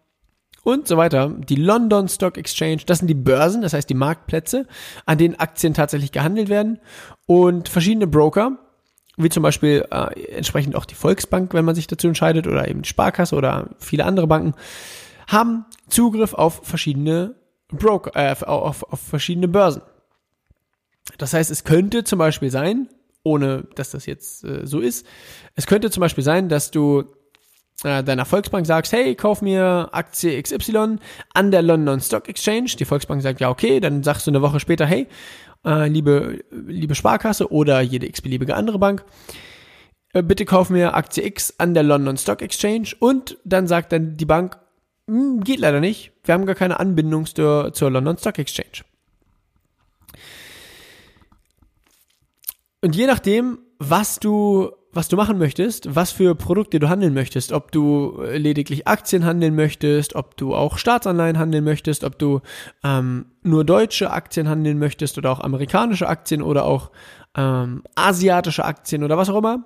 und 0.63 0.87
so 0.87 0.97
weiter. 0.97 1.29
Die 1.29 1.55
London 1.55 2.07
Stock 2.07 2.37
Exchange, 2.37 2.81
das 2.85 2.99
sind 2.99 3.07
die 3.07 3.13
Börsen, 3.13 3.61
das 3.61 3.73
heißt 3.73 3.89
die 3.89 3.93
Marktplätze, 3.93 4.67
an 5.05 5.17
denen 5.17 5.35
Aktien 5.35 5.73
tatsächlich 5.73 6.11
gehandelt 6.11 6.49
werden. 6.49 6.79
Und 7.27 7.69
verschiedene 7.69 8.07
Broker, 8.07 8.57
wie 9.15 9.29
zum 9.29 9.43
Beispiel 9.43 9.85
äh, 9.91 10.35
entsprechend 10.35 10.75
auch 10.75 10.85
die 10.85 10.95
Volksbank, 10.95 11.53
wenn 11.53 11.65
man 11.65 11.75
sich 11.75 11.87
dazu 11.87 12.07
entscheidet, 12.07 12.47
oder 12.47 12.67
eben 12.67 12.81
die 12.81 12.89
Sparkasse 12.89 13.35
oder 13.35 13.69
viele 13.79 14.05
andere 14.05 14.27
Banken, 14.27 14.55
haben 15.27 15.65
Zugriff 15.87 16.33
auf 16.33 16.61
verschiedene 16.63 17.35
Broker, 17.69 18.11
äh, 18.15 18.35
auf, 18.43 18.83
auf 18.91 18.99
verschiedene 18.99 19.47
Börsen. 19.47 19.83
Das 21.19 21.33
heißt, 21.33 21.51
es 21.51 21.63
könnte 21.63 22.03
zum 22.03 22.19
Beispiel 22.19 22.49
sein, 22.49 22.89
ohne 23.23 23.67
dass 23.75 23.91
das 23.91 24.05
jetzt 24.05 24.43
äh, 24.43 24.65
so 24.65 24.79
ist, 24.79 25.05
es 25.55 25.67
könnte 25.67 25.91
zum 25.91 26.01
Beispiel 26.01 26.23
sein, 26.23 26.49
dass 26.49 26.71
du 26.71 27.14
äh, 27.83 28.03
deiner 28.03 28.25
Volksbank 28.25 28.65
sagst, 28.65 28.93
hey, 28.93 29.15
kauf 29.15 29.41
mir 29.41 29.89
Aktie 29.91 30.41
XY 30.41 30.97
an 31.33 31.51
der 31.51 31.61
London 31.61 31.99
Stock 31.99 32.29
Exchange. 32.29 32.75
Die 32.79 32.85
Volksbank 32.85 33.21
sagt, 33.21 33.41
ja, 33.41 33.49
okay, 33.49 33.79
dann 33.79 34.03
sagst 34.03 34.27
du 34.27 34.31
eine 34.31 34.41
Woche 34.41 34.59
später, 34.59 34.85
hey, 34.85 35.07
äh, 35.65 35.87
liebe, 35.87 36.43
liebe 36.51 36.95
Sparkasse 36.95 37.51
oder 37.51 37.81
jede 37.81 38.07
x-beliebige 38.07 38.55
andere 38.55 38.79
Bank, 38.79 39.03
äh, 40.13 40.23
bitte 40.23 40.45
kauf 40.45 40.69
mir 40.69 40.93
Aktie 40.93 41.25
X 41.25 41.55
an 41.57 41.73
der 41.73 41.83
London 41.83 42.17
Stock 42.17 42.41
Exchange 42.41 42.89
und 42.99 43.37
dann 43.43 43.67
sagt 43.67 43.91
dann 43.91 44.15
die 44.15 44.25
Bank, 44.25 44.57
hm, 45.07 45.43
geht 45.43 45.59
leider 45.59 45.79
nicht. 45.79 46.13
Wir 46.23 46.33
haben 46.33 46.45
gar 46.45 46.55
keine 46.55 46.79
Anbindung 46.79 47.25
zur, 47.25 47.73
zur 47.73 47.91
London 47.91 48.17
Stock 48.17 48.39
Exchange. 48.39 48.83
Und 52.81 52.95
je 52.95 53.07
nachdem, 53.07 53.59
was 53.79 54.19
du, 54.19 54.71
was 54.91 55.07
du 55.07 55.15
machen 55.17 55.37
möchtest, 55.37 55.95
was 55.95 56.11
für 56.11 56.35
Produkte 56.35 56.79
du 56.79 56.89
handeln 56.89 57.13
möchtest, 57.13 57.51
ob 57.51 57.71
du 57.71 58.21
lediglich 58.33 58.87
Aktien 58.87 59.25
handeln 59.25 59.55
möchtest, 59.55 60.15
ob 60.15 60.37
du 60.37 60.55
auch 60.55 60.77
Staatsanleihen 60.77 61.37
handeln 61.37 61.63
möchtest, 61.63 62.03
ob 62.03 62.17
du 62.17 62.41
ähm, 62.83 63.25
nur 63.43 63.65
deutsche 63.65 64.11
Aktien 64.11 64.47
handeln 64.47 64.79
möchtest 64.79 65.17
oder 65.17 65.31
auch 65.31 65.39
amerikanische 65.39 66.07
Aktien 66.07 66.41
oder 66.41 66.65
auch 66.65 66.91
ähm, 67.35 67.83
asiatische 67.95 68.63
Aktien 68.63 69.03
oder 69.03 69.17
was 69.17 69.29
auch 69.29 69.37
immer, 69.37 69.63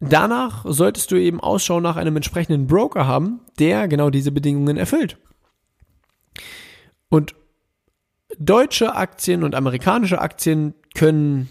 Danach 0.00 0.64
solltest 0.64 1.10
du 1.10 1.16
eben 1.16 1.40
Ausschau 1.40 1.80
nach 1.80 1.96
einem 1.96 2.14
entsprechenden 2.16 2.68
Broker 2.68 3.06
haben, 3.06 3.40
der 3.58 3.88
genau 3.88 4.10
diese 4.10 4.30
Bedingungen 4.30 4.76
erfüllt. 4.76 5.18
Und 7.08 7.34
deutsche 8.38 8.94
Aktien 8.94 9.42
und 9.42 9.54
amerikanische 9.54 10.20
Aktien 10.20 10.74
können 10.94 11.48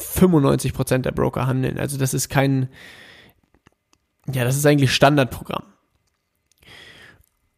95% 0.00 0.98
der 0.98 1.12
Broker 1.12 1.46
handeln. 1.46 1.78
Also 1.78 1.98
das 1.98 2.14
ist 2.14 2.28
kein, 2.28 2.68
ja, 4.32 4.44
das 4.44 4.56
ist 4.56 4.66
eigentlich 4.66 4.92
Standardprogramm. 4.92 5.64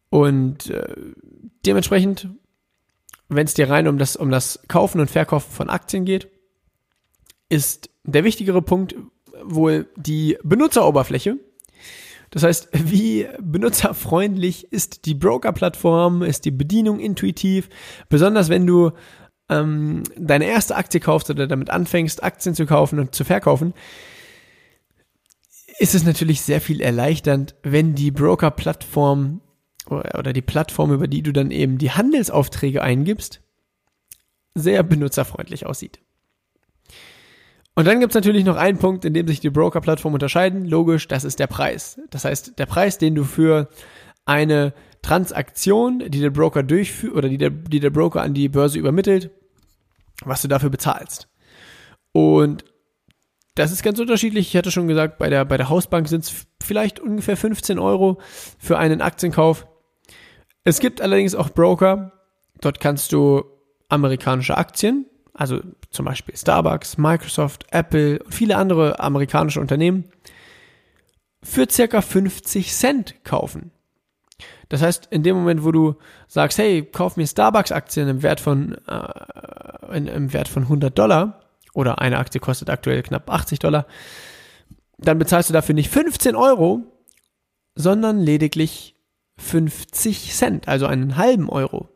Und 0.09 0.69
äh, 0.69 0.95
dementsprechend, 1.65 2.29
wenn 3.29 3.45
es 3.45 3.55
dir 3.55 3.69
rein 3.69 3.87
um 3.87 3.97
das, 3.97 4.15
um 4.15 4.29
das 4.29 4.59
Kaufen 4.67 5.01
und 5.01 5.09
Verkaufen 5.09 5.51
von 5.51 5.69
Aktien 5.69 6.05
geht, 6.05 6.29
ist 7.49 7.89
der 8.03 8.23
wichtigere 8.23 8.61
Punkt, 8.61 8.95
wohl 9.43 9.87
die 9.95 10.37
Benutzeroberfläche. 10.43 11.37
Das 12.29 12.43
heißt, 12.43 12.69
wie 12.73 13.27
benutzerfreundlich 13.39 14.71
ist 14.71 15.05
die 15.05 15.13
Broker-Plattform, 15.13 16.23
ist 16.23 16.45
die 16.45 16.51
Bedienung 16.51 16.99
intuitiv, 16.99 17.69
besonders 18.09 18.49
wenn 18.49 18.65
du 18.65 18.91
ähm, 19.49 20.03
deine 20.17 20.45
erste 20.45 20.75
Aktie 20.75 20.99
kaufst 20.99 21.29
oder 21.29 21.47
damit 21.47 21.69
anfängst, 21.69 22.23
Aktien 22.23 22.55
zu 22.55 22.65
kaufen 22.65 22.99
und 22.99 23.15
zu 23.15 23.23
verkaufen, 23.23 23.73
ist 25.79 25.95
es 25.95 26.03
natürlich 26.03 26.41
sehr 26.41 26.61
viel 26.61 26.81
erleichternd, 26.81 27.55
wenn 27.63 27.95
die 27.95 28.11
Broker-Plattform 28.11 29.41
oder 29.87 30.31
die 30.31 30.41
Plattform, 30.41 30.93
über 30.93 31.07
die 31.07 31.23
du 31.23 31.33
dann 31.33 31.51
eben 31.51 31.77
die 31.77 31.91
Handelsaufträge 31.91 32.81
eingibst, 32.81 33.41
sehr 34.55 34.83
benutzerfreundlich 34.83 35.65
aussieht. 35.65 35.99
Und 37.75 37.85
dann 37.85 37.99
gibt's 37.99 38.15
natürlich 38.15 38.45
noch 38.45 38.55
einen 38.55 38.77
Punkt, 38.77 39.03
in 39.03 39.13
dem 39.13 39.27
sich 39.27 39.39
die 39.39 39.49
Broker-Plattformen 39.49 40.13
unterscheiden. 40.13 40.65
Logisch, 40.65 41.07
das 41.07 41.23
ist 41.23 41.39
der 41.39 41.47
Preis. 41.47 41.99
Das 42.11 42.23
heißt, 42.23 42.59
der 42.59 42.67
Preis, 42.67 42.99
den 42.99 43.15
du 43.15 43.23
für 43.23 43.67
eine 44.25 44.73
Transaktion, 45.03 45.99
die 46.07 46.19
der 46.19 46.31
Broker 46.31 46.63
durchführt 46.63 47.13
oder 47.13 47.29
die 47.29 47.37
der, 47.37 47.51
die 47.51 47.79
der 47.79 47.91
Broker 47.91 48.23
an 48.23 48.33
die 48.33 48.49
Börse 48.49 48.79
übermittelt, 48.79 49.29
was 50.25 50.41
du 50.41 50.47
dafür 50.47 50.71
bezahlst. 50.71 51.27
Und 52.11 52.65
das 53.53 53.71
ist 53.71 53.83
ganz 53.83 53.99
unterschiedlich. 53.99 54.47
Ich 54.47 54.57
hatte 54.57 54.71
schon 54.71 54.87
gesagt, 54.87 55.19
bei 55.19 55.29
der, 55.29 55.45
bei 55.45 55.57
der 55.57 55.69
Hausbank 55.69 56.07
sind 56.07 56.23
es 56.23 56.47
vielleicht 56.63 56.99
ungefähr 56.99 57.37
15 57.37 57.77
Euro 57.77 58.19
für 58.57 58.79
einen 58.79 59.01
Aktienkauf. 59.01 59.67
Es 60.63 60.79
gibt 60.79 61.01
allerdings 61.01 61.35
auch 61.35 61.49
Broker. 61.49 62.13
Dort 62.61 62.79
kannst 62.79 63.11
du 63.11 63.43
amerikanische 63.89 64.57
Aktien 64.57 65.05
also 65.33 65.59
zum 65.89 66.05
Beispiel 66.05 66.37
Starbucks, 66.37 66.97
Microsoft, 66.97 67.65
Apple 67.71 68.19
und 68.19 68.33
viele 68.33 68.57
andere 68.57 68.99
amerikanische 68.99 69.59
Unternehmen, 69.59 70.05
für 71.41 71.69
circa 71.69 72.01
50 72.01 72.71
Cent 72.71 73.23
kaufen. 73.23 73.71
Das 74.69 74.81
heißt, 74.81 75.07
in 75.11 75.23
dem 75.23 75.35
Moment, 75.35 75.63
wo 75.63 75.71
du 75.71 75.95
sagst, 76.27 76.57
hey, 76.57 76.83
kauf 76.83 77.17
mir 77.17 77.27
Starbucks-Aktien 77.27 78.07
im 78.07 78.23
Wert 78.23 78.39
von 78.39 78.77
äh, 78.87 79.95
in, 79.95 80.07
im 80.07 80.33
Wert 80.33 80.47
von 80.47 80.63
100 80.63 80.97
Dollar 80.97 81.41
oder 81.73 81.99
eine 81.99 82.17
Aktie 82.17 82.41
kostet 82.41 82.69
aktuell 82.69 83.03
knapp 83.03 83.29
80 83.29 83.59
Dollar, 83.59 83.85
dann 84.97 85.19
bezahlst 85.19 85.49
du 85.49 85.53
dafür 85.53 85.75
nicht 85.75 85.89
15 85.89 86.35
Euro, 86.35 86.81
sondern 87.75 88.19
lediglich 88.19 88.95
50 89.37 90.33
Cent, 90.33 90.67
also 90.67 90.85
einen 90.85 91.17
halben 91.17 91.49
Euro. 91.49 91.89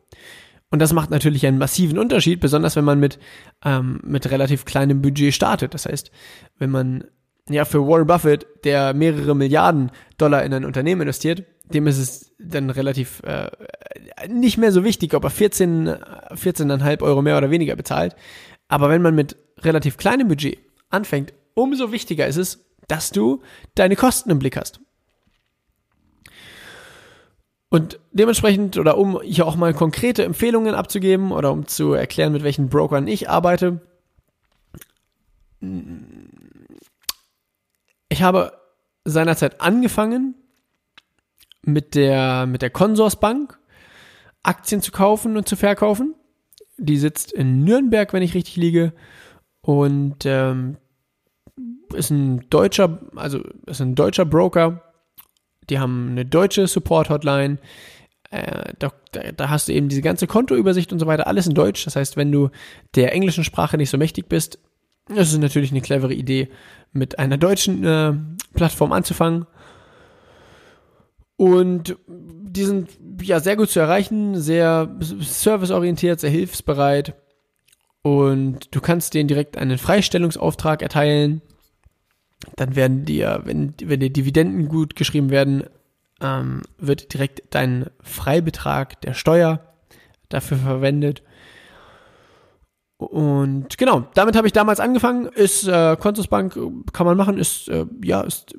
Und 0.70 0.80
das 0.80 0.92
macht 0.92 1.10
natürlich 1.10 1.46
einen 1.46 1.58
massiven 1.58 1.98
Unterschied, 1.98 2.40
besonders 2.40 2.76
wenn 2.76 2.84
man 2.84 3.00
mit, 3.00 3.18
ähm, 3.64 4.00
mit 4.04 4.30
relativ 4.30 4.64
kleinem 4.64 5.00
Budget 5.00 5.32
startet. 5.32 5.72
Das 5.72 5.86
heißt, 5.86 6.10
wenn 6.58 6.70
man 6.70 7.04
ja 7.48 7.64
für 7.64 7.86
Warren 7.86 8.06
Buffett, 8.06 8.46
der 8.64 8.92
mehrere 8.92 9.34
Milliarden 9.34 9.90
Dollar 10.18 10.44
in 10.44 10.52
ein 10.52 10.66
Unternehmen 10.66 11.02
investiert, 11.02 11.44
dem 11.74 11.86
ist 11.86 11.98
es 11.98 12.34
dann 12.38 12.70
relativ 12.70 13.22
äh, 13.24 13.50
nicht 14.28 14.58
mehr 14.58 14.72
so 14.72 14.84
wichtig, 14.84 15.14
ob 15.14 15.24
er 15.24 15.30
14, 15.30 15.88
14,5 15.88 17.02
Euro 17.02 17.22
mehr 17.22 17.36
oder 17.36 17.50
weniger 17.50 17.76
bezahlt. 17.76 18.16
Aber 18.68 18.88
wenn 18.88 19.02
man 19.02 19.14
mit 19.14 19.36
relativ 19.60 19.96
kleinem 19.96 20.28
Budget 20.28 20.58
anfängt, 20.90 21.32
umso 21.54 21.92
wichtiger 21.92 22.26
ist 22.26 22.36
es, 22.36 22.64
dass 22.86 23.10
du 23.10 23.42
deine 23.74 23.96
Kosten 23.96 24.30
im 24.30 24.38
Blick 24.38 24.56
hast. 24.56 24.80
Und 27.70 28.00
dementsprechend, 28.12 28.78
oder 28.78 28.96
um 28.96 29.20
hier 29.20 29.46
auch 29.46 29.56
mal 29.56 29.74
konkrete 29.74 30.24
Empfehlungen 30.24 30.74
abzugeben 30.74 31.32
oder 31.32 31.52
um 31.52 31.66
zu 31.66 31.92
erklären, 31.92 32.32
mit 32.32 32.42
welchen 32.42 32.70
Brokern 32.70 33.06
ich 33.06 33.28
arbeite, 33.28 33.82
ich 38.08 38.22
habe 38.22 38.52
seinerzeit 39.04 39.60
angefangen 39.60 40.34
mit 41.62 41.94
der, 41.94 42.46
mit 42.46 42.62
der 42.62 42.70
Consorsbank 42.70 43.58
Aktien 44.42 44.80
zu 44.80 44.92
kaufen 44.92 45.36
und 45.36 45.48
zu 45.48 45.56
verkaufen. 45.56 46.14
Die 46.76 46.96
sitzt 46.96 47.32
in 47.32 47.64
Nürnberg, 47.64 48.12
wenn 48.12 48.22
ich 48.22 48.34
richtig 48.34 48.56
liege. 48.56 48.92
Und 49.60 50.24
ähm, 50.24 50.76
ist 51.94 52.10
ein 52.10 52.48
deutscher, 52.50 53.00
also 53.16 53.42
ist 53.66 53.80
ein 53.80 53.94
deutscher 53.94 54.24
Broker. 54.24 54.82
Die 55.68 55.78
haben 55.78 56.08
eine 56.10 56.24
deutsche 56.24 56.66
Support-Hotline. 56.66 57.58
Äh, 58.30 58.72
da, 58.78 58.92
da, 59.36 59.48
hast 59.48 59.68
du 59.68 59.72
eben 59.72 59.88
diese 59.88 60.02
ganze 60.02 60.26
Kontoübersicht 60.26 60.92
und 60.92 60.98
so 60.98 61.06
weiter, 61.06 61.26
alles 61.26 61.46
in 61.46 61.54
Deutsch. 61.54 61.84
Das 61.84 61.96
heißt, 61.96 62.16
wenn 62.16 62.30
du 62.30 62.50
der 62.94 63.12
englischen 63.12 63.44
Sprache 63.44 63.76
nicht 63.76 63.90
so 63.90 63.98
mächtig 63.98 64.28
bist, 64.28 64.58
ist 65.08 65.36
natürlich 65.38 65.70
eine 65.70 65.80
clevere 65.80 66.12
Idee, 66.12 66.48
mit 66.92 67.18
einer 67.18 67.38
deutschen 67.38 67.84
äh, 67.84 68.12
Plattform 68.54 68.92
anzufangen. 68.92 69.46
Und 71.38 71.96
die 72.08 72.64
sind 72.64 72.90
ja 73.22 73.38
sehr 73.38 73.54
gut 73.54 73.70
zu 73.70 73.78
erreichen, 73.78 74.40
sehr 74.40 74.90
serviceorientiert, 75.00 76.18
sehr 76.18 76.30
hilfsbereit. 76.30 77.14
Und 78.02 78.74
du 78.74 78.80
kannst 78.80 79.14
denen 79.14 79.28
direkt 79.28 79.56
einen 79.56 79.78
Freistellungsauftrag 79.78 80.82
erteilen. 80.82 81.40
Dann 82.56 82.74
werden 82.74 83.04
dir, 83.04 83.42
wenn, 83.44 83.74
wenn 83.80 84.00
dir 84.00 84.10
Dividenden 84.10 84.68
gut 84.68 84.96
geschrieben 84.96 85.30
werden, 85.30 85.62
ähm, 86.20 86.62
wird 86.76 87.14
direkt 87.14 87.42
dein 87.54 87.86
Freibetrag 88.02 89.00
der 89.02 89.14
Steuer 89.14 89.60
dafür 90.28 90.56
verwendet. 90.56 91.22
Und 92.96 93.78
genau, 93.78 94.08
damit 94.14 94.34
habe 94.34 94.48
ich 94.48 94.52
damals 94.52 94.80
angefangen. 94.80 95.26
Ist 95.26 95.68
äh, 95.68 95.96
Kontusbank, 96.00 96.58
kann 96.92 97.06
man 97.06 97.16
machen, 97.16 97.38
ist 97.38 97.68
äh, 97.68 97.86
ja 98.02 98.22
ist 98.22 98.56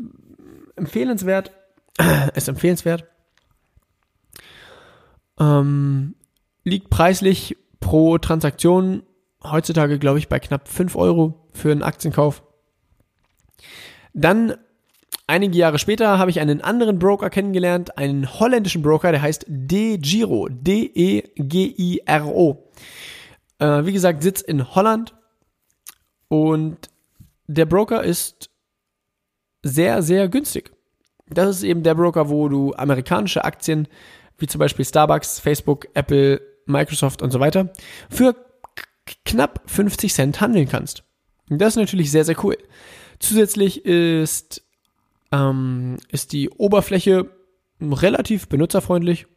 empfehlenswert. 0.77 1.51
ist 2.36 2.48
empfehlenswert. 2.48 3.06
Ähm, 5.39 6.15
liegt 6.63 6.89
preislich 6.89 7.58
pro 7.79 8.18
Transaktion 8.18 9.03
heutzutage, 9.44 10.00
glaube 10.00 10.20
ich, 10.20 10.27
bei 10.27 10.39
knapp 10.39 10.68
5 10.68 10.96
Euro 10.96 11.48
für 11.53 11.72
einen 11.72 11.84
Aktienkauf. 11.84 12.44
Dann 14.13 14.56
einige 15.27 15.58
Jahre 15.58 15.79
später 15.79 16.20
habe 16.20 16.32
ich 16.32 16.39
einen 16.39 16.62
anderen 16.62 17.00
Broker 17.00 17.29
kennengelernt, 17.29 17.98
einen 17.98 18.39
holländischen 18.39 18.82
Broker, 18.82 19.12
der 19.12 19.22
heißt 19.22 19.46
DeGiro, 19.48 20.50
D-E-G-I-R-O. 20.50 20.98
Äh, 23.60 23.86
wie 23.86 23.94
gesagt, 23.94 24.24
Sitz 24.24 24.41
in 24.41 24.75
Holland. 24.75 25.15
Und 26.27 26.89
der 27.48 27.65
Broker 27.65 28.03
ist 28.03 28.50
sehr, 29.63 30.01
sehr 30.01 30.27
günstig. 30.29 30.72
Das 31.29 31.57
ist 31.57 31.63
eben 31.63 31.83
der 31.83 31.95
Broker, 31.95 32.29
wo 32.29 32.50
du 32.50 32.74
amerikanische 32.74 33.43
Aktien, 33.43 33.88
wie 34.38 34.48
zum 34.48 34.59
Beispiel 34.59 34.86
Starbucks, 34.86 35.39
Facebook, 35.39 35.88
Apple, 35.93 36.41
Microsoft 36.65 37.21
und 37.21 37.31
so 37.31 37.39
weiter, 37.39 37.71
für 38.09 38.36
knapp 39.25 39.61
50 39.68 40.13
Cent 40.13 40.42
handeln 40.42 40.68
kannst. 40.68 41.03
Und 41.50 41.59
das 41.59 41.74
ist 41.74 41.77
natürlich 41.77 42.11
sehr, 42.11 42.25
sehr 42.25 42.44
cool. 42.44 42.57
Zusätzlich 43.20 43.85
ist, 43.85 44.63
ähm, 45.31 45.98
ist 46.09 46.31
die 46.31 46.50
Oberfläche 46.50 47.29
relativ 47.81 48.48
benutzerfreundlich. 48.48 49.27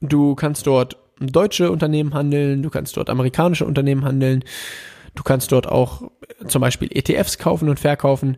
Du 0.00 0.34
kannst 0.34 0.66
dort 0.66 0.96
deutsche 1.18 1.70
Unternehmen 1.70 2.14
handeln, 2.14 2.62
du 2.62 2.70
kannst 2.70 2.96
dort 2.96 3.10
amerikanische 3.10 3.64
Unternehmen 3.64 4.04
handeln, 4.04 4.44
du 5.14 5.22
kannst 5.22 5.50
dort 5.50 5.66
auch 5.66 6.10
zum 6.46 6.60
Beispiel 6.60 6.88
ETFs 6.92 7.38
kaufen 7.38 7.68
und 7.68 7.80
verkaufen. 7.80 8.36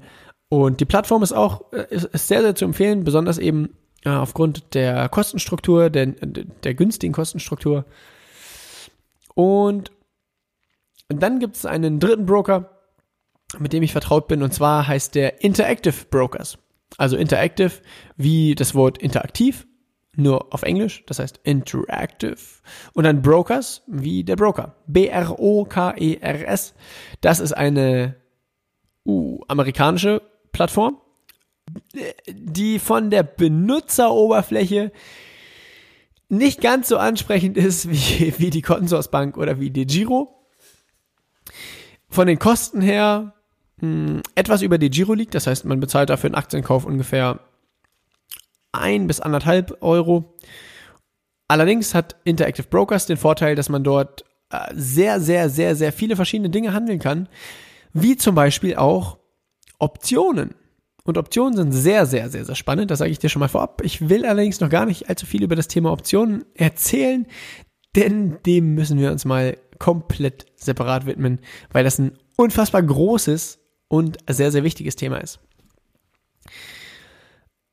Und 0.48 0.80
die 0.80 0.87
Plattform 0.87 1.22
ist 1.22 1.32
auch 1.32 1.72
ist, 1.72 2.04
ist 2.06 2.28
sehr, 2.28 2.42
sehr 2.42 2.54
zu 2.54 2.64
empfehlen, 2.64 3.04
besonders 3.04 3.38
eben 3.38 3.76
äh, 4.04 4.11
aufgrund 4.11 4.74
der 4.74 5.08
Kostenstruktur, 5.08 5.90
der, 5.90 6.06
der 6.06 6.74
günstigen 6.74 7.12
Kostenstruktur. 7.12 7.84
Und 9.34 9.92
dann 11.08 11.38
gibt 11.38 11.56
es 11.56 11.66
einen 11.66 12.00
dritten 12.00 12.26
Broker, 12.26 12.70
mit 13.58 13.72
dem 13.72 13.82
ich 13.82 13.92
vertraut 13.92 14.28
bin, 14.28 14.42
und 14.42 14.52
zwar 14.52 14.87
heißt 14.87 15.14
der 15.14 15.42
Interactive 15.42 16.06
Brokers. 16.11 16.58
Also 16.96 17.16
Interactive 17.16 17.72
wie 18.16 18.54
das 18.54 18.74
Wort 18.74 18.98
interaktiv 18.98 19.66
nur 20.16 20.52
auf 20.52 20.62
Englisch, 20.64 21.04
das 21.06 21.20
heißt 21.20 21.40
Interactive. 21.44 22.37
Und 22.92 23.04
dann 23.04 23.22
Brokers, 23.22 23.82
wie 23.87 24.24
der 24.24 24.37
Broker. 24.37 24.74
B-R-O-K-E-R-S. 24.88 26.74
Das 27.20 27.38
ist 27.38 27.52
eine 27.52 28.16
uh, 29.06 29.40
amerikanische 29.46 30.20
Plattform, 30.52 30.98
die 32.28 32.78
von 32.78 33.11
der 33.11 33.22
Benutzeroberfläche 33.22 34.92
nicht 36.28 36.61
ganz 36.61 36.88
so 36.88 36.98
ansprechend 36.98 37.56
ist 37.56 37.90
wie, 37.90 38.34
wie 38.38 38.50
die 38.50 38.62
Consorsbank 38.62 39.37
oder 39.37 39.61
wie 39.61 39.70
die. 39.70 39.87
Von 42.08 42.26
den 42.26 42.38
Kosten 42.38 42.80
her 42.80 43.34
mh, 43.80 44.08
hm, 44.08 44.22
etwas 44.34 44.62
über 44.62 44.78
die 44.78 44.90
Giro 44.90 45.14
liegt, 45.14 45.34
das 45.34 45.46
heißt, 45.46 45.64
man 45.64 45.80
bezahlt 45.80 46.11
dafür 46.11 46.28
einen 46.28 46.34
Aktienkauf 46.34 46.84
ungefähr 46.84 47.40
ein 48.72 49.06
bis 49.06 49.20
anderthalb 49.20 49.82
Euro. 49.82 50.37
Allerdings 51.48 51.94
hat 51.94 52.16
Interactive 52.24 52.66
Brokers 52.68 53.06
den 53.06 53.16
Vorteil, 53.16 53.54
dass 53.54 53.70
man 53.70 53.82
dort 53.82 54.24
äh, 54.50 54.58
sehr, 54.74 55.20
sehr, 55.20 55.48
sehr, 55.48 55.74
sehr 55.76 55.92
viele 55.92 56.16
verschiedene 56.16 56.50
Dinge 56.50 56.74
handeln 56.74 56.98
kann, 56.98 57.28
wie 57.92 58.16
zum 58.16 58.34
Beispiel 58.34 58.76
auch 58.76 59.17
Optionen. 59.78 60.54
Und 61.04 61.16
Optionen 61.16 61.56
sind 61.56 61.72
sehr, 61.72 62.04
sehr, 62.04 62.28
sehr, 62.28 62.44
sehr 62.44 62.54
spannend. 62.54 62.90
Das 62.90 62.98
sage 62.98 63.10
ich 63.10 63.18
dir 63.18 63.30
schon 63.30 63.40
mal 63.40 63.48
vorab. 63.48 63.80
Ich 63.82 64.08
will 64.08 64.26
allerdings 64.26 64.60
noch 64.60 64.68
gar 64.68 64.84
nicht 64.84 65.08
allzu 65.08 65.24
viel 65.24 65.42
über 65.42 65.56
das 65.56 65.68
Thema 65.68 65.90
Optionen 65.90 66.44
erzählen, 66.54 67.26
denn 67.96 68.38
dem 68.44 68.74
müssen 68.74 68.98
wir 68.98 69.10
uns 69.10 69.24
mal 69.24 69.56
komplett 69.78 70.46
separat 70.56 71.06
widmen, 71.06 71.40
weil 71.72 71.84
das 71.84 71.98
ein 71.98 72.18
unfassbar 72.36 72.82
großes 72.82 73.58
und 73.88 74.18
sehr, 74.28 74.52
sehr 74.52 74.64
wichtiges 74.64 74.96
Thema 74.96 75.18
ist. 75.18 75.40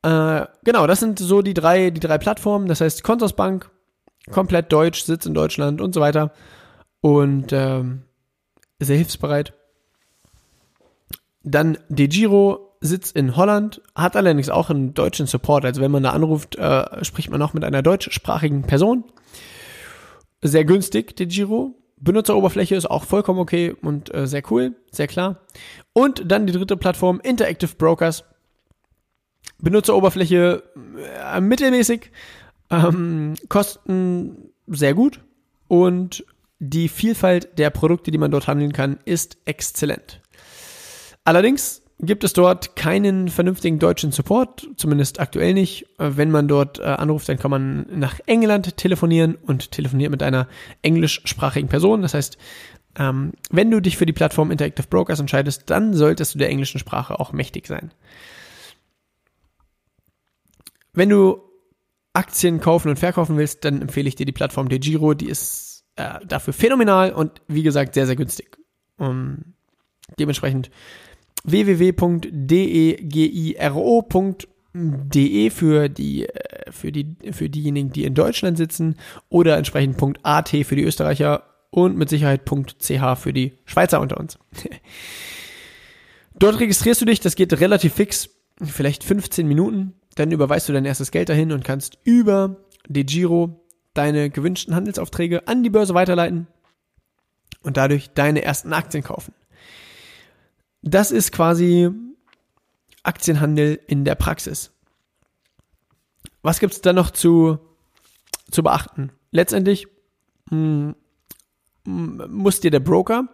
Äh, 0.03 0.45
genau, 0.63 0.87
das 0.87 0.99
sind 0.99 1.19
so 1.19 1.41
die 1.41 1.53
drei, 1.53 1.89
die 1.89 1.99
drei 1.99 2.17
Plattformen. 2.17 2.67
Das 2.67 2.79
heißt, 2.79 3.03
Consorsbank, 3.03 3.69
komplett 4.31 4.71
deutsch, 4.71 5.03
Sitz 5.03 5.25
in 5.25 5.33
Deutschland 5.33 5.81
und 5.81 5.93
so 5.93 5.99
weiter. 5.99 6.31
Und 7.01 7.51
ähm, 7.51 8.03
sehr 8.79 8.97
hilfsbereit. 8.97 9.53
Dann 11.45 11.77
DeGiro, 11.89 12.75
Sitz 12.81 13.11
in 13.11 13.35
Holland, 13.35 13.81
hat 13.93 14.15
allerdings 14.15 14.49
auch 14.49 14.71
einen 14.71 14.95
deutschen 14.95 15.27
Support. 15.27 15.63
Also 15.63 15.79
wenn 15.79 15.91
man 15.91 16.03
da 16.03 16.09
anruft, 16.09 16.55
äh, 16.55 17.03
spricht 17.05 17.29
man 17.29 17.41
auch 17.41 17.53
mit 17.53 17.63
einer 17.63 17.83
deutschsprachigen 17.83 18.63
Person. 18.63 19.05
Sehr 20.41 20.65
günstig, 20.65 21.15
DeGiro. 21.15 21.75
Benutzeroberfläche 21.97 22.75
ist 22.75 22.89
auch 22.89 23.03
vollkommen 23.03 23.39
okay 23.39 23.75
und 23.81 24.13
äh, 24.13 24.27
sehr 24.27 24.43
cool, 24.51 24.75
sehr 24.91 25.07
klar. 25.07 25.41
Und 25.93 26.23
dann 26.29 26.45
die 26.45 26.53
dritte 26.53 26.77
Plattform, 26.77 27.21
Interactive 27.23 27.75
Brokers. 27.77 28.25
Benutzeroberfläche 29.59 30.63
äh, 31.31 31.41
mittelmäßig, 31.41 32.11
ähm, 32.69 33.35
Kosten 33.47 34.49
sehr 34.67 34.93
gut 34.93 35.21
und 35.67 36.25
die 36.59 36.89
Vielfalt 36.89 37.57
der 37.57 37.69
Produkte, 37.69 38.11
die 38.11 38.17
man 38.17 38.31
dort 38.31 38.47
handeln 38.47 38.73
kann, 38.73 38.99
ist 39.05 39.37
exzellent. 39.45 40.21
Allerdings 41.25 41.81
gibt 41.99 42.23
es 42.23 42.33
dort 42.33 42.75
keinen 42.75 43.29
vernünftigen 43.29 43.79
deutschen 43.79 44.11
Support, 44.11 44.67
zumindest 44.77 45.19
aktuell 45.19 45.53
nicht. 45.53 45.87
Äh, 45.97 46.11
wenn 46.15 46.31
man 46.31 46.47
dort 46.47 46.79
äh, 46.79 46.83
anruft, 46.83 47.27
dann 47.27 47.39
kann 47.39 47.51
man 47.51 47.87
nach 47.89 48.19
England 48.25 48.77
telefonieren 48.77 49.35
und 49.35 49.71
telefoniert 49.71 50.11
mit 50.11 50.23
einer 50.23 50.47
englischsprachigen 50.81 51.67
Person. 51.67 52.01
Das 52.01 52.13
heißt, 52.13 52.37
ähm, 52.97 53.33
wenn 53.49 53.71
du 53.71 53.81
dich 53.81 53.97
für 53.97 54.05
die 54.05 54.13
Plattform 54.13 54.51
Interactive 54.51 54.87
Brokers 54.87 55.19
entscheidest, 55.19 55.63
dann 55.69 55.93
solltest 55.93 56.35
du 56.35 56.39
der 56.39 56.49
englischen 56.49 56.79
Sprache 56.79 57.19
auch 57.19 57.33
mächtig 57.33 57.67
sein. 57.67 57.91
Wenn 60.93 61.09
du 61.09 61.41
Aktien 62.13 62.61
kaufen 62.61 62.89
und 62.89 62.99
verkaufen 62.99 63.37
willst, 63.37 63.65
dann 63.65 63.81
empfehle 63.81 64.07
ich 64.07 64.15
dir 64.15 64.25
die 64.25 64.31
Plattform 64.31 64.69
DeGiro. 64.69 65.13
Die 65.13 65.27
ist 65.27 65.83
äh, 65.97 66.19
dafür 66.25 66.53
phänomenal 66.53 67.11
und 67.11 67.41
wie 67.47 67.63
gesagt 67.63 67.95
sehr, 67.95 68.05
sehr 68.05 68.15
günstig. 68.15 68.57
Um, 68.97 69.55
dementsprechend 70.17 70.69
www.degiro.com 71.45 74.35
.de 74.75 75.49
für 75.51 75.87
die, 75.87 76.27
äh, 76.27 76.71
für 76.71 76.91
die, 76.91 77.15
für 77.31 77.49
diejenigen, 77.49 77.91
die 77.91 78.03
in 78.03 78.13
Deutschland 78.13 78.57
sitzen 78.57 78.97
oder 79.29 79.57
entsprechend 79.57 79.97
.at 80.23 80.49
für 80.49 80.75
die 80.75 80.83
Österreicher 80.83 81.43
und 81.69 81.97
mit 81.97 82.09
Sicherheit 82.09 82.41
.ch 82.45 83.17
für 83.17 83.33
die 83.33 83.53
Schweizer 83.65 84.01
unter 84.01 84.19
uns. 84.19 84.37
Dort 86.37 86.59
registrierst 86.59 87.01
du 87.01 87.05
dich, 87.05 87.21
das 87.21 87.35
geht 87.35 87.57
relativ 87.59 87.93
fix, 87.93 88.29
vielleicht 88.61 89.05
15 89.05 89.47
Minuten, 89.47 89.93
dann 90.15 90.31
überweist 90.31 90.67
du 90.67 90.73
dein 90.73 90.85
erstes 90.85 91.11
Geld 91.11 91.29
dahin 91.29 91.53
und 91.53 91.63
kannst 91.63 91.97
über 92.03 92.57
die 92.87 93.05
Giro 93.05 93.61
deine 93.93 94.29
gewünschten 94.29 94.75
Handelsaufträge 94.75 95.47
an 95.47 95.63
die 95.63 95.69
Börse 95.69 95.93
weiterleiten 95.93 96.47
und 97.63 97.77
dadurch 97.77 98.09
deine 98.13 98.43
ersten 98.43 98.73
Aktien 98.73 99.03
kaufen. 99.03 99.33
Das 100.87 101.09
ist 101.09 101.31
quasi 101.31 101.89
Aktienhandel 103.01 103.79
in 103.87 104.05
der 104.05 104.13
Praxis. 104.13 104.71
Was 106.43 106.59
gibt's 106.59 106.79
da 106.79 106.93
noch 106.93 107.09
zu, 107.09 107.57
zu 108.51 108.61
beachten? 108.61 109.11
Letztendlich 109.31 109.87
mh, 110.51 110.93
hm, 111.85 112.23
muss 112.29 112.59
dir 112.59 112.69
der 112.69 112.81
Broker 112.81 113.27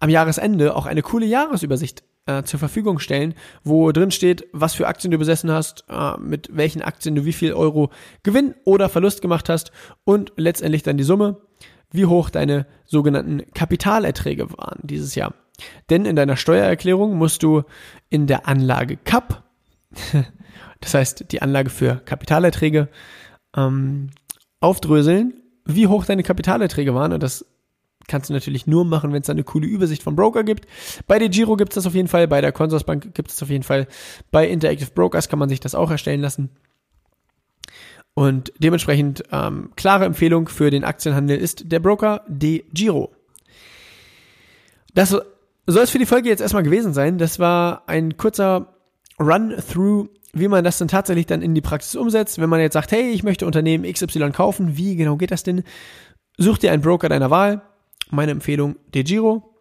am 0.00 0.10
Jahresende 0.10 0.76
auch 0.76 0.84
eine 0.84 1.00
coole 1.00 1.24
Jahresübersicht 1.24 2.04
äh, 2.26 2.42
zur 2.42 2.58
Verfügung 2.58 2.98
stellen, 2.98 3.34
wo 3.64 3.90
drin 3.90 4.10
steht, 4.10 4.46
was 4.52 4.74
für 4.74 4.86
Aktien 4.86 5.10
du 5.10 5.16
besessen 5.16 5.50
hast, 5.50 5.86
äh, 5.88 6.18
mit 6.18 6.50
welchen 6.52 6.82
Aktien 6.82 7.14
du 7.14 7.24
wie 7.24 7.32
viel 7.32 7.54
Euro 7.54 7.90
Gewinn 8.22 8.54
oder 8.64 8.90
Verlust 8.90 9.22
gemacht 9.22 9.48
hast 9.48 9.72
und 10.04 10.34
letztendlich 10.36 10.82
dann 10.82 10.98
die 10.98 11.04
Summe, 11.04 11.40
wie 11.90 12.04
hoch 12.04 12.28
deine 12.28 12.66
sogenannten 12.84 13.50
Kapitalerträge 13.54 14.50
waren 14.58 14.80
dieses 14.82 15.14
Jahr. 15.14 15.32
Denn 15.90 16.04
in 16.04 16.16
deiner 16.16 16.36
Steuererklärung 16.36 17.16
musst 17.16 17.42
du 17.42 17.62
in 18.08 18.26
der 18.26 18.46
Anlage 18.46 18.96
CAP, 18.96 19.42
das 20.80 20.94
heißt 20.94 21.32
die 21.32 21.42
Anlage 21.42 21.70
für 21.70 21.96
Kapitalerträge, 22.04 22.88
ähm, 23.56 24.10
aufdröseln, 24.60 25.34
wie 25.64 25.86
hoch 25.86 26.04
deine 26.04 26.22
Kapitalerträge 26.22 26.94
waren. 26.94 27.12
Und 27.12 27.22
das 27.22 27.44
kannst 28.06 28.30
du 28.30 28.34
natürlich 28.34 28.66
nur 28.66 28.84
machen, 28.84 29.12
wenn 29.12 29.22
es 29.22 29.30
eine 29.30 29.44
coole 29.44 29.66
Übersicht 29.66 30.02
vom 30.02 30.16
Broker 30.16 30.42
gibt. 30.42 30.66
Bei 31.06 31.18
der 31.18 31.28
Giro 31.28 31.56
gibt 31.56 31.72
es 31.72 31.74
das 31.76 31.86
auf 31.86 31.94
jeden 31.94 32.08
Fall, 32.08 32.26
bei 32.26 32.40
der 32.40 32.52
Consorsbank 32.52 33.14
gibt 33.14 33.28
es 33.28 33.36
das 33.36 33.42
auf 33.44 33.50
jeden 33.50 33.64
Fall. 33.64 33.86
Bei 34.30 34.48
Interactive 34.48 34.90
Brokers 34.90 35.28
kann 35.28 35.38
man 35.38 35.48
sich 35.48 35.60
das 35.60 35.74
auch 35.74 35.90
erstellen 35.90 36.20
lassen. 36.20 36.50
Und 38.14 38.52
dementsprechend 38.58 39.22
ähm, 39.30 39.70
klare 39.76 40.04
Empfehlung 40.04 40.48
für 40.48 40.70
den 40.70 40.82
Aktienhandel 40.82 41.38
ist 41.38 41.70
der 41.70 41.78
Broker 41.78 42.24
De. 42.26 42.64
Das 44.94 45.16
soll 45.72 45.82
es 45.82 45.90
für 45.90 45.98
die 45.98 46.06
Folge 46.06 46.28
jetzt 46.28 46.40
erstmal 46.40 46.62
gewesen 46.62 46.94
sein. 46.94 47.18
Das 47.18 47.38
war 47.38 47.82
ein 47.86 48.16
kurzer 48.16 48.74
Run-through, 49.20 50.08
wie 50.32 50.48
man 50.48 50.64
das 50.64 50.78
dann 50.78 50.88
tatsächlich 50.88 51.26
dann 51.26 51.42
in 51.42 51.54
die 51.54 51.60
Praxis 51.60 51.94
umsetzt. 51.94 52.40
Wenn 52.40 52.48
man 52.48 52.60
jetzt 52.60 52.72
sagt, 52.74 52.90
hey, 52.92 53.10
ich 53.10 53.22
möchte 53.22 53.46
Unternehmen 53.46 53.90
XY 53.90 54.30
kaufen, 54.30 54.76
wie 54.76 54.96
genau 54.96 55.16
geht 55.16 55.30
das 55.30 55.42
denn? 55.42 55.62
Such 56.38 56.58
dir 56.58 56.72
einen 56.72 56.82
Broker 56.82 57.08
deiner 57.08 57.30
Wahl. 57.30 57.62
Meine 58.10 58.32
Empfehlung, 58.32 58.76
DeGiro. 58.94 59.54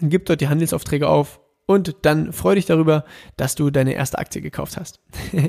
Gib 0.00 0.26
dort 0.26 0.40
die 0.40 0.48
Handelsaufträge 0.48 1.08
auf 1.08 1.40
und 1.66 1.96
dann 2.02 2.32
freu 2.32 2.56
dich 2.56 2.66
darüber, 2.66 3.04
dass 3.36 3.54
du 3.54 3.70
deine 3.70 3.94
erste 3.94 4.18
Aktie 4.18 4.42
gekauft 4.42 4.76
hast. 4.76 5.00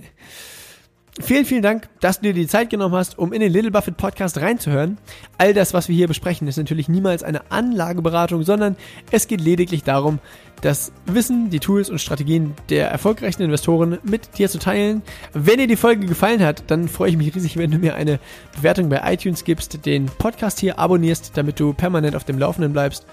Vielen, 1.21 1.45
vielen 1.45 1.61
Dank, 1.61 1.87
dass 2.01 2.19
du 2.19 2.23
dir 2.23 2.33
die 2.33 2.45
Zeit 2.45 2.69
genommen 2.69 2.93
hast, 2.93 3.17
um 3.17 3.31
in 3.31 3.39
den 3.39 3.51
Little 3.51 3.71
Buffett 3.71 3.95
Podcast 3.95 4.41
reinzuhören. 4.41 4.97
All 5.37 5.53
das, 5.53 5.73
was 5.73 5.87
wir 5.87 5.95
hier 5.95 6.09
besprechen, 6.09 6.45
ist 6.49 6.57
natürlich 6.57 6.89
niemals 6.89 7.23
eine 7.23 7.49
Anlageberatung, 7.51 8.43
sondern 8.43 8.75
es 9.11 9.27
geht 9.27 9.39
lediglich 9.39 9.83
darum, 9.83 10.19
das 10.59 10.91
Wissen, 11.05 11.49
die 11.49 11.61
Tools 11.61 11.89
und 11.89 12.01
Strategien 12.01 12.53
der 12.69 12.89
erfolgreichen 12.89 13.43
Investoren 13.43 13.97
mit 14.03 14.37
dir 14.37 14.49
zu 14.49 14.59
teilen. 14.59 15.03
Wenn 15.31 15.57
dir 15.57 15.67
die 15.67 15.77
Folge 15.77 16.05
gefallen 16.05 16.43
hat, 16.43 16.63
dann 16.67 16.89
freue 16.89 17.11
ich 17.11 17.17
mich 17.17 17.33
riesig, 17.33 17.55
wenn 17.55 17.71
du 17.71 17.77
mir 17.77 17.95
eine 17.95 18.19
Bewertung 18.53 18.89
bei 18.89 19.01
iTunes 19.13 19.45
gibst, 19.45 19.85
den 19.85 20.07
Podcast 20.07 20.59
hier 20.59 20.79
abonnierst, 20.79 21.31
damit 21.35 21.61
du 21.61 21.71
permanent 21.71 22.17
auf 22.17 22.25
dem 22.25 22.39
Laufenden 22.39 22.73
bleibst 22.73 23.05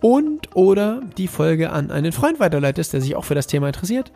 und 0.00 0.54
oder 0.54 1.02
die 1.16 1.26
Folge 1.26 1.70
an 1.70 1.90
einen 1.90 2.12
Freund 2.12 2.38
weiterleitest, 2.38 2.92
der 2.92 3.00
sich 3.00 3.16
auch 3.16 3.24
für 3.24 3.34
das 3.34 3.48
Thema 3.48 3.66
interessiert. 3.66 4.12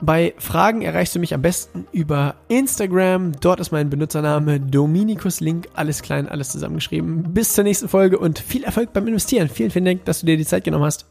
Bei 0.00 0.34
Fragen 0.36 0.82
erreichst 0.82 1.14
du 1.14 1.18
mich 1.18 1.32
am 1.32 1.40
besten 1.40 1.86
über 1.90 2.34
Instagram. 2.48 3.32
Dort 3.40 3.60
ist 3.60 3.72
mein 3.72 3.88
Benutzername 3.88 4.60
Dominikus 4.60 5.40
Link. 5.40 5.68
Alles 5.74 6.02
klein, 6.02 6.28
alles 6.28 6.50
zusammengeschrieben. 6.50 7.32
Bis 7.32 7.54
zur 7.54 7.64
nächsten 7.64 7.88
Folge 7.88 8.18
und 8.18 8.38
viel 8.38 8.64
Erfolg 8.64 8.92
beim 8.92 9.06
Investieren. 9.06 9.48
Vielen, 9.48 9.70
vielen 9.70 9.86
Dank, 9.86 10.04
dass 10.04 10.20
du 10.20 10.26
dir 10.26 10.36
die 10.36 10.44
Zeit 10.44 10.64
genommen 10.64 10.84
hast. 10.84 11.06